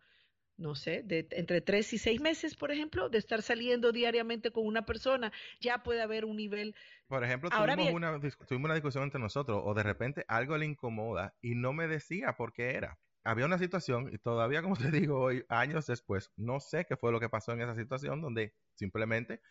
no 0.57 0.75
sé, 0.75 1.03
de 1.03 1.27
entre 1.31 1.59
tres 1.61 1.91
y 1.93 1.97
seis 1.97 2.21
meses, 2.21 2.55
por 2.55 2.71
ejemplo, 2.71 3.09
de 3.09 3.17
estar 3.17 3.41
saliendo 3.41 3.91
diariamente 3.91 4.51
con 4.51 4.65
una 4.65 4.85
persona, 4.85 5.31
ya 5.59 5.83
puede 5.83 6.01
haber 6.01 6.23
un 6.23 6.37
nivel. 6.37 6.75
Por 7.07 7.23
ejemplo, 7.23 7.49
tuvimos, 7.49 7.93
una, 7.93 8.19
tuvimos 8.19 8.65
una 8.65 8.73
discusión 8.73 9.03
entre 9.03 9.19
nosotros 9.19 9.61
o 9.63 9.73
de 9.73 9.83
repente 9.83 10.25
algo 10.27 10.57
le 10.57 10.65
incomoda 10.65 11.35
y 11.41 11.55
no 11.55 11.71
me 11.71 11.87
decía 11.87 12.35
por 12.35 12.51
qué 12.53 12.71
era. 12.71 12.99
Había 13.23 13.45
una 13.45 13.57
situación 13.57 14.09
y 14.11 14.17
todavía, 14.17 14.61
como 14.61 14.75
te 14.75 14.91
digo 14.91 15.19
hoy, 15.19 15.45
años 15.49 15.85
después, 15.87 16.31
no 16.35 16.59
sé 16.59 16.85
qué 16.85 16.95
fue 16.97 17.11
lo 17.11 17.19
que 17.19 17.29
pasó 17.29 17.51
en 17.53 17.61
esa 17.61 17.75
situación 17.75 18.21
donde 18.21 18.53
simplemente 18.73 19.41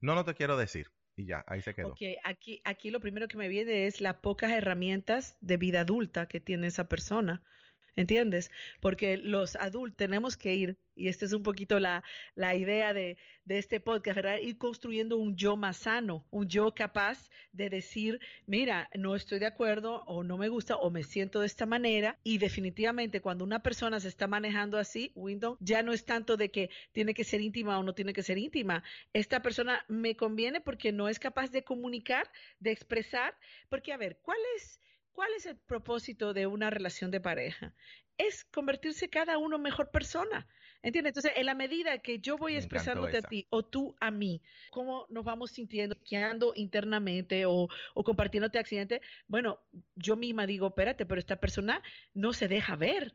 no, 0.00 0.14
no 0.14 0.24
te 0.24 0.34
quiero 0.34 0.56
decir. 0.56 0.90
Y 1.14 1.26
ya, 1.26 1.44
ahí 1.46 1.60
se 1.60 1.74
quedó. 1.74 1.88
Ok, 1.88 2.00
aquí, 2.24 2.62
aquí 2.64 2.90
lo 2.90 3.00
primero 3.00 3.28
que 3.28 3.36
me 3.36 3.48
viene 3.48 3.86
es 3.86 4.00
las 4.00 4.16
pocas 4.16 4.50
herramientas 4.50 5.36
de 5.40 5.58
vida 5.58 5.82
adulta 5.82 6.26
que 6.26 6.40
tiene 6.40 6.68
esa 6.68 6.88
persona. 6.88 7.42
¿Entiendes? 7.96 8.50
Porque 8.80 9.16
los 9.16 9.56
adultos 9.56 9.96
tenemos 9.96 10.36
que 10.36 10.54
ir, 10.54 10.76
y 10.94 11.08
esta 11.08 11.24
es 11.24 11.32
un 11.32 11.42
poquito 11.42 11.80
la, 11.80 12.04
la 12.34 12.54
idea 12.54 12.92
de, 12.92 13.16
de, 13.44 13.58
este 13.58 13.80
podcast, 13.80 14.16
¿verdad? 14.16 14.38
Ir 14.38 14.58
construyendo 14.58 15.16
un 15.16 15.36
yo 15.36 15.56
más 15.56 15.78
sano, 15.78 16.26
un 16.30 16.48
yo 16.48 16.74
capaz 16.74 17.30
de 17.52 17.70
decir, 17.70 18.20
mira, 18.46 18.90
no 18.94 19.14
estoy 19.14 19.38
de 19.38 19.46
acuerdo 19.46 20.02
o 20.06 20.22
no 20.22 20.36
me 20.36 20.48
gusta 20.48 20.76
o 20.76 20.90
me 20.90 21.02
siento 21.02 21.40
de 21.40 21.46
esta 21.46 21.66
manera. 21.66 22.18
Y 22.24 22.38
definitivamente 22.38 23.20
cuando 23.20 23.44
una 23.44 23.62
persona 23.62 24.00
se 24.00 24.08
está 24.08 24.26
manejando 24.26 24.78
así, 24.78 25.12
Windows, 25.14 25.58
ya 25.60 25.82
no 25.82 25.92
es 25.92 26.04
tanto 26.04 26.36
de 26.36 26.50
que 26.50 26.70
tiene 26.92 27.14
que 27.14 27.24
ser 27.24 27.40
íntima 27.40 27.78
o 27.78 27.82
no 27.82 27.94
tiene 27.94 28.12
que 28.12 28.22
ser 28.22 28.38
íntima. 28.38 28.82
Esta 29.12 29.40
persona 29.40 29.84
me 29.88 30.14
conviene 30.14 30.60
porque 30.60 30.92
no 30.92 31.08
es 31.08 31.18
capaz 31.18 31.50
de 31.50 31.64
comunicar, 31.64 32.30
de 32.60 32.70
expresar, 32.70 33.34
porque 33.68 33.92
a 33.92 33.96
ver, 33.96 34.18
¿cuál 34.22 34.38
es 34.56 34.80
¿Cuál 35.12 35.30
es 35.36 35.46
el 35.46 35.56
propósito 35.56 36.32
de 36.32 36.46
una 36.46 36.70
relación 36.70 37.10
de 37.10 37.20
pareja? 37.20 37.74
Es 38.18 38.44
convertirse 38.44 39.08
cada 39.08 39.38
uno 39.38 39.58
mejor 39.58 39.90
persona. 39.90 40.46
¿Entiendes? 40.82 41.10
Entonces, 41.10 41.32
en 41.36 41.46
la 41.46 41.54
medida 41.54 41.98
que 41.98 42.18
yo 42.18 42.36
voy 42.36 42.56
expresándote 42.56 43.18
a 43.18 43.22
ti 43.22 43.46
o 43.50 43.64
tú 43.64 43.94
a 44.00 44.10
mí, 44.10 44.42
cómo 44.70 45.06
nos 45.10 45.24
vamos 45.24 45.52
sintiendo, 45.52 45.96
quedando 46.02 46.52
internamente 46.56 47.46
o, 47.46 47.68
o 47.94 48.04
compartiéndote 48.04 48.58
accidente, 48.58 49.00
bueno, 49.28 49.60
yo 49.94 50.16
misma 50.16 50.44
digo, 50.44 50.68
espérate, 50.68 51.06
pero 51.06 51.20
esta 51.20 51.36
persona 51.36 51.82
no 52.14 52.32
se 52.32 52.48
deja 52.48 52.74
ver. 52.74 53.14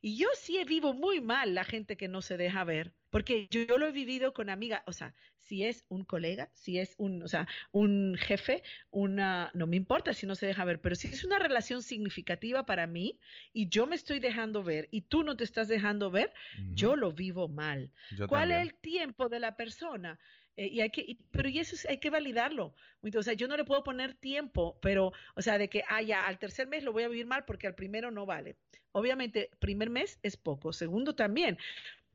Y 0.00 0.18
yo 0.18 0.28
sí 0.34 0.62
vivo 0.64 0.94
muy 0.94 1.20
mal 1.20 1.54
la 1.54 1.64
gente 1.64 1.96
que 1.96 2.08
no 2.08 2.22
se 2.22 2.36
deja 2.36 2.64
ver, 2.64 2.92
porque 3.16 3.48
yo, 3.50 3.62
yo, 3.62 3.78
lo 3.78 3.86
he 3.86 3.92
vivido 3.92 4.34
con 4.34 4.50
amigas, 4.50 4.82
o 4.84 4.92
sea, 4.92 5.14
si 5.38 5.64
es 5.64 5.86
un 5.88 6.04
colega, 6.04 6.50
si 6.52 6.78
es 6.78 6.94
un, 6.98 7.22
o 7.22 7.28
sea, 7.28 7.48
un 7.72 8.14
jefe, 8.18 8.62
una, 8.90 9.50
no 9.54 9.66
me 9.66 9.76
importa 9.76 10.12
si 10.12 10.26
no 10.26 10.34
se 10.34 10.44
deja 10.44 10.66
ver, 10.66 10.82
pero 10.82 10.94
si 10.96 11.08
es 11.08 11.24
una 11.24 11.38
relación 11.38 11.82
significativa 11.82 12.66
para 12.66 12.86
mí 12.86 13.18
y 13.54 13.70
yo 13.70 13.86
me 13.86 13.96
estoy 13.96 14.20
dejando 14.20 14.62
ver 14.62 14.86
y 14.90 15.00
tú 15.00 15.22
no 15.22 15.34
te 15.34 15.44
estás 15.44 15.66
dejando 15.66 16.10
ver, 16.10 16.30
yo 16.74 16.94
lo 16.94 17.10
vivo 17.10 17.48
mal. 17.48 17.90
¿Cuál 18.28 18.52
es 18.52 18.60
el 18.60 18.74
tiempo 18.74 19.30
de 19.30 19.40
la 19.40 19.56
persona? 19.56 20.18
Eh, 20.58 20.66
y 20.66 20.82
hay 20.82 20.90
que, 20.90 21.16
pero 21.30 21.48
y 21.48 21.58
eso 21.58 21.74
hay 21.88 21.98
que 21.98 22.10
validarlo. 22.10 22.74
O 23.02 23.22
sea, 23.22 23.32
yo 23.32 23.48
no 23.48 23.56
le 23.56 23.64
puedo 23.64 23.82
poner 23.82 24.12
tiempo, 24.12 24.78
pero, 24.82 25.14
o 25.34 25.40
sea, 25.40 25.56
de 25.56 25.70
que, 25.70 25.84
ah, 25.88 26.02
ya, 26.02 26.26
al 26.26 26.38
tercer 26.38 26.66
mes 26.66 26.84
lo 26.84 26.92
voy 26.92 27.04
a 27.04 27.08
vivir 27.08 27.24
mal 27.24 27.46
porque 27.46 27.66
al 27.66 27.74
primero 27.74 28.10
no 28.10 28.26
vale. 28.26 28.56
Obviamente, 28.92 29.50
primer 29.58 29.90
mes 29.90 30.18
es 30.22 30.36
poco, 30.36 30.72
segundo 30.72 31.14
también. 31.14 31.58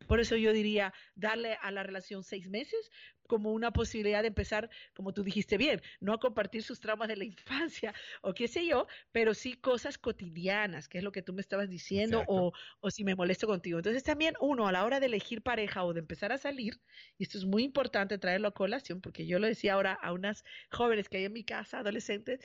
Por 0.08 0.20
eso 0.20 0.36
yo 0.36 0.54
diría 0.54 0.94
darle 1.16 1.58
a 1.62 1.72
la 1.72 1.84
relación 1.84 2.24
seis 2.24 2.50
meses 2.50 2.92
como 3.32 3.54
una 3.54 3.72
posibilidad 3.72 4.24
de 4.24 4.28
empezar, 4.28 4.70
como 4.94 5.14
tú 5.14 5.24
dijiste 5.24 5.58
bien, 5.58 5.82
no 6.02 6.12
a 6.12 6.20
compartir 6.20 6.64
sus 6.64 6.82
traumas 6.82 7.08
de 7.08 7.16
la 7.16 7.24
infancia 7.34 7.94
o 8.22 8.34
qué 8.34 8.50
sé 8.50 8.66
yo, 8.66 8.88
pero 9.14 9.34
sí 9.34 9.54
cosas 9.54 9.98
cotidianas, 9.98 10.90
que 10.90 10.98
es 10.98 11.04
lo 11.04 11.14
que 11.14 11.22
tú 11.22 11.32
me 11.32 11.40
estabas 11.40 11.70
diciendo, 11.70 12.26
o, 12.28 12.52
o, 12.82 12.92
si 12.92 13.06
me 13.06 13.16
molesto 13.16 13.48
contigo. 13.48 13.80
Entonces 13.80 14.04
también 14.04 14.34
uno 14.42 14.68
a 14.68 14.74
la 14.74 14.84
hora 14.84 15.00
de 15.00 15.06
elegir 15.06 15.42
pareja 15.42 15.86
o 15.86 15.94
de 15.94 16.02
empezar 16.02 16.34
a 16.34 16.38
salir, 16.38 16.82
y 17.18 17.24
esto 17.24 17.38
es 17.38 17.46
muy 17.46 17.64
importante 17.64 18.18
traerlo 18.18 18.50
a 18.50 18.54
colación, 18.54 19.00
porque 19.00 19.26
yo 19.26 19.40
lo 19.40 19.48
decía 19.48 19.76
ahora 19.76 19.94
a 19.94 20.12
unas 20.12 20.44
jóvenes 20.70 21.08
que 21.08 21.18
hay 21.18 21.26
en 21.26 21.34
mi 21.34 21.46
casa, 21.46 21.80
adolescentes, 21.80 22.42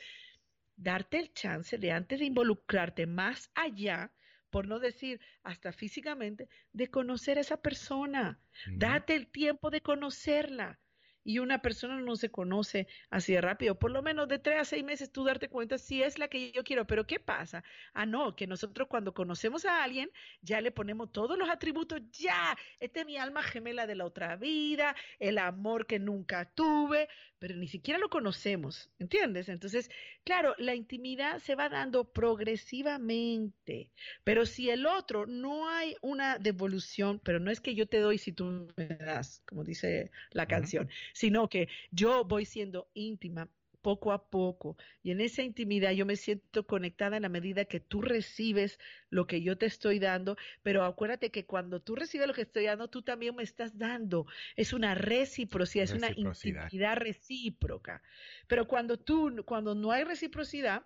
darte 0.77 1.19
el 1.19 1.33
chance 1.33 1.79
de 1.79 1.91
antes 1.91 2.21
de 2.21 2.27
involucrarte 2.27 3.07
más 3.07 3.51
allá, 3.55 4.13
por 4.57 4.69
no 4.69 4.79
decir 4.79 5.21
hasta 5.43 5.71
físicamente, 5.71 6.49
de 6.73 6.89
conocer 6.89 7.37
a 7.37 7.43
esa 7.43 7.59
persona. 7.59 8.41
Date 8.67 9.15
el 9.15 9.27
tiempo 9.27 9.69
de 9.69 9.83
conocerla 9.83 10.81
y 11.27 11.41
una 11.41 11.61
persona 11.61 12.01
no 12.01 12.15
se 12.15 12.31
conoce 12.31 12.87
así 13.11 13.33
de 13.33 13.41
rápido. 13.41 13.77
Por 13.77 13.91
lo 13.91 14.01
menos 14.01 14.29
de 14.29 14.39
tres 14.39 14.61
a 14.61 14.65
seis 14.65 14.85
meses 14.85 15.11
tú 15.11 15.25
darte 15.25 15.49
cuenta 15.49 15.77
si 15.77 16.01
es 16.01 16.21
la 16.21 16.29
que 16.29 16.53
yo 16.53 16.63
quiero. 16.63 16.87
Pero 16.87 17.05
¿qué 17.05 17.19
pasa? 17.19 17.65
Ah, 17.95 18.07
no, 18.07 18.37
que 18.37 18.47
nosotros 18.47 18.87
cuando 18.87 19.13
conocemos 19.13 19.65
a 19.65 19.83
alguien 19.83 20.09
ya 20.41 20.61
le 20.61 20.71
ponemos 20.71 21.11
todos 21.11 21.37
los 21.37 21.51
atributos, 21.51 22.01
ya, 22.13 22.57
esta 22.79 23.01
es 23.01 23.07
mi 23.07 23.17
alma 23.17 23.43
gemela 23.43 23.89
de 23.89 23.97
la 23.97 24.05
otra 24.05 24.37
vida, 24.37 24.95
el 25.19 25.39
amor 25.39 25.87
que 25.87 25.99
nunca 25.99 26.45
tuve, 26.45 27.09
pero 27.39 27.57
ni 27.57 27.69
siquiera 27.69 27.99
lo 27.99 28.09
conocemos, 28.09 28.91
¿entiendes? 28.99 29.49
Entonces, 29.49 29.91
claro, 30.25 30.55
la 30.59 30.75
intimidad 30.75 31.39
se 31.41 31.55
va 31.55 31.69
dando 31.69 32.05
progresivamente, 32.05 33.91
pero 34.25 34.47
si 34.47 34.71
el 34.71 34.87
otro 34.87 35.27
no 35.27 35.69
hay 35.69 35.97
una 36.01 36.39
devolución, 36.39 37.21
pero 37.23 37.41
no 37.41 37.51
es 37.51 37.61
que 37.61 37.75
yo 37.75 37.87
te 37.87 37.99
doy 37.99 38.19
si 38.19 38.33
tú 38.33 38.69
me 38.77 38.87
das, 38.87 39.43
como 39.47 39.65
dice 39.65 40.11
la 40.31 40.47
canción, 40.47 40.89
sino 41.17 41.49
que 41.49 41.69
yo 41.91 42.27
voy 42.27 42.45
siendo 42.45 42.91
íntima 42.93 43.49
poco 43.81 44.13
a 44.13 44.29
poco 44.29 44.77
y 45.03 45.13
en 45.13 45.23
esa 45.23 45.43
intimidad 45.43 45.93
yo 45.93 46.05
me 46.05 46.17
siento 46.17 46.67
conectada 46.67 47.17
en 47.17 47.23
la 47.23 47.31
medida 47.31 47.65
que 47.65 47.81
tú 47.81 48.03
recibes 48.03 48.79
lo 49.09 49.27
que 49.27 49.41
yo 49.41 49.57
te 49.57 49.65
estoy 49.65 49.99
dando, 49.99 50.37
pero 50.63 50.85
acuérdate 50.85 51.31
que 51.31 51.47
cuando 51.47 51.81
tú 51.81 51.95
recibes 51.97 52.27
lo 52.27 52.35
que 52.35 52.43
estoy 52.43 52.65
dando, 52.65 52.89
tú 52.89 53.01
también 53.01 53.35
me 53.35 53.45
estás 53.45 53.79
dando. 53.79 54.27
Es 54.57 54.75
una 54.75 54.95
reciprocidad, 54.95 55.85
es 55.85 55.93
una 55.93 56.11
intimidad 56.15 56.97
recíproca. 56.97 58.03
Pero 58.47 58.67
cuando 58.69 58.99
tú, 58.99 59.43
cuando 59.47 59.75
no 59.75 59.93
hay 59.93 60.05
reciprocidad, 60.05 60.85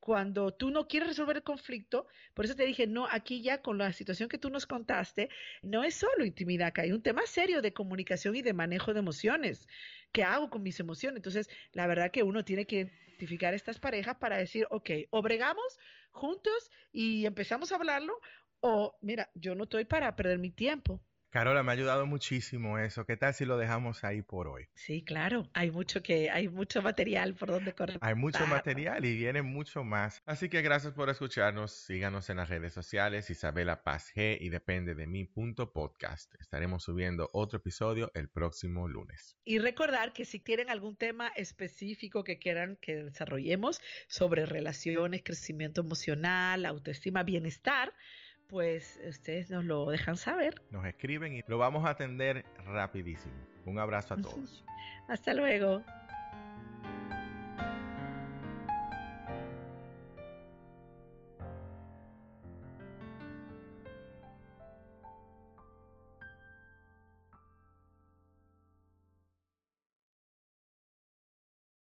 cuando 0.00 0.52
tú 0.52 0.70
no 0.70 0.86
quieres 0.88 1.08
resolver 1.08 1.36
el 1.36 1.42
conflicto, 1.42 2.06
por 2.34 2.44
eso 2.44 2.54
te 2.54 2.64
dije, 2.64 2.86
no, 2.86 3.06
aquí 3.10 3.42
ya 3.42 3.60
con 3.60 3.78
la 3.78 3.92
situación 3.92 4.28
que 4.28 4.38
tú 4.38 4.50
nos 4.50 4.66
contaste, 4.66 5.28
no 5.62 5.84
es 5.84 5.94
solo 5.94 6.24
intimidad, 6.24 6.72
que 6.72 6.82
hay 6.82 6.92
un 6.92 7.02
tema 7.02 7.22
serio 7.26 7.62
de 7.62 7.72
comunicación 7.72 8.36
y 8.36 8.42
de 8.42 8.52
manejo 8.52 8.94
de 8.94 9.00
emociones. 9.00 9.66
¿Qué 10.12 10.22
hago 10.22 10.50
con 10.50 10.62
mis 10.62 10.80
emociones? 10.80 11.18
Entonces, 11.18 11.48
la 11.72 11.86
verdad 11.86 12.10
que 12.10 12.22
uno 12.22 12.44
tiene 12.44 12.66
que 12.66 12.90
identificar 13.08 13.54
estas 13.54 13.78
parejas 13.78 14.16
para 14.16 14.38
decir, 14.38 14.66
ok, 14.70 14.90
o 15.10 15.22
bregamos 15.22 15.78
juntos 16.10 16.70
y 16.92 17.26
empezamos 17.26 17.72
a 17.72 17.76
hablarlo, 17.76 18.18
o 18.60 18.96
mira, 19.02 19.30
yo 19.34 19.54
no 19.54 19.64
estoy 19.64 19.84
para 19.84 20.14
perder 20.16 20.38
mi 20.38 20.50
tiempo. 20.50 21.00
Carola, 21.30 21.62
me 21.62 21.72
ha 21.72 21.74
ayudado 21.74 22.06
muchísimo 22.06 22.78
eso. 22.78 23.04
¿Qué 23.04 23.18
tal 23.18 23.34
si 23.34 23.44
lo 23.44 23.58
dejamos 23.58 24.02
ahí 24.02 24.22
por 24.22 24.48
hoy? 24.48 24.66
Sí, 24.74 25.02
claro. 25.02 25.50
Hay 25.52 25.70
mucho 25.70 26.02
que, 26.02 26.30
hay 26.30 26.48
mucho 26.48 26.80
material 26.80 27.34
por 27.34 27.50
donde 27.50 27.74
correr. 27.74 27.98
Hay 28.00 28.14
mucho 28.14 28.46
material 28.46 29.04
y 29.04 29.14
viene 29.14 29.42
mucho 29.42 29.84
más. 29.84 30.22
Así 30.24 30.48
que 30.48 30.62
gracias 30.62 30.94
por 30.94 31.10
escucharnos. 31.10 31.72
Síganos 31.72 32.30
en 32.30 32.38
las 32.38 32.48
redes 32.48 32.72
sociales, 32.72 33.28
Isabela 33.28 33.82
Paz 33.82 34.10
G 34.14 34.38
y 34.40 34.48
depende 34.48 34.94
de 34.94 35.06
mi 35.06 35.26
punto 35.26 35.70
podcast. 35.74 36.34
Estaremos 36.40 36.84
subiendo 36.84 37.28
otro 37.34 37.58
episodio 37.58 38.10
el 38.14 38.30
próximo 38.30 38.88
lunes. 38.88 39.36
Y 39.44 39.58
recordar 39.58 40.14
que 40.14 40.24
si 40.24 40.40
tienen 40.40 40.70
algún 40.70 40.96
tema 40.96 41.28
específico 41.36 42.24
que 42.24 42.38
quieran 42.38 42.78
que 42.80 43.04
desarrollemos 43.04 43.82
sobre 44.06 44.46
relaciones, 44.46 45.22
crecimiento 45.22 45.82
emocional, 45.82 46.64
autoestima, 46.64 47.22
bienestar, 47.22 47.92
pues 48.48 48.98
ustedes 49.06 49.50
nos 49.50 49.64
lo 49.64 49.90
dejan 49.90 50.16
saber. 50.16 50.60
Nos 50.70 50.86
escriben 50.86 51.34
y 51.36 51.42
lo 51.46 51.58
vamos 51.58 51.84
a 51.84 51.90
atender 51.90 52.44
rapidísimo. 52.64 53.34
Un 53.66 53.78
abrazo 53.78 54.14
a 54.14 54.16
todos. 54.22 54.64
Hasta 55.08 55.34
luego. 55.34 55.82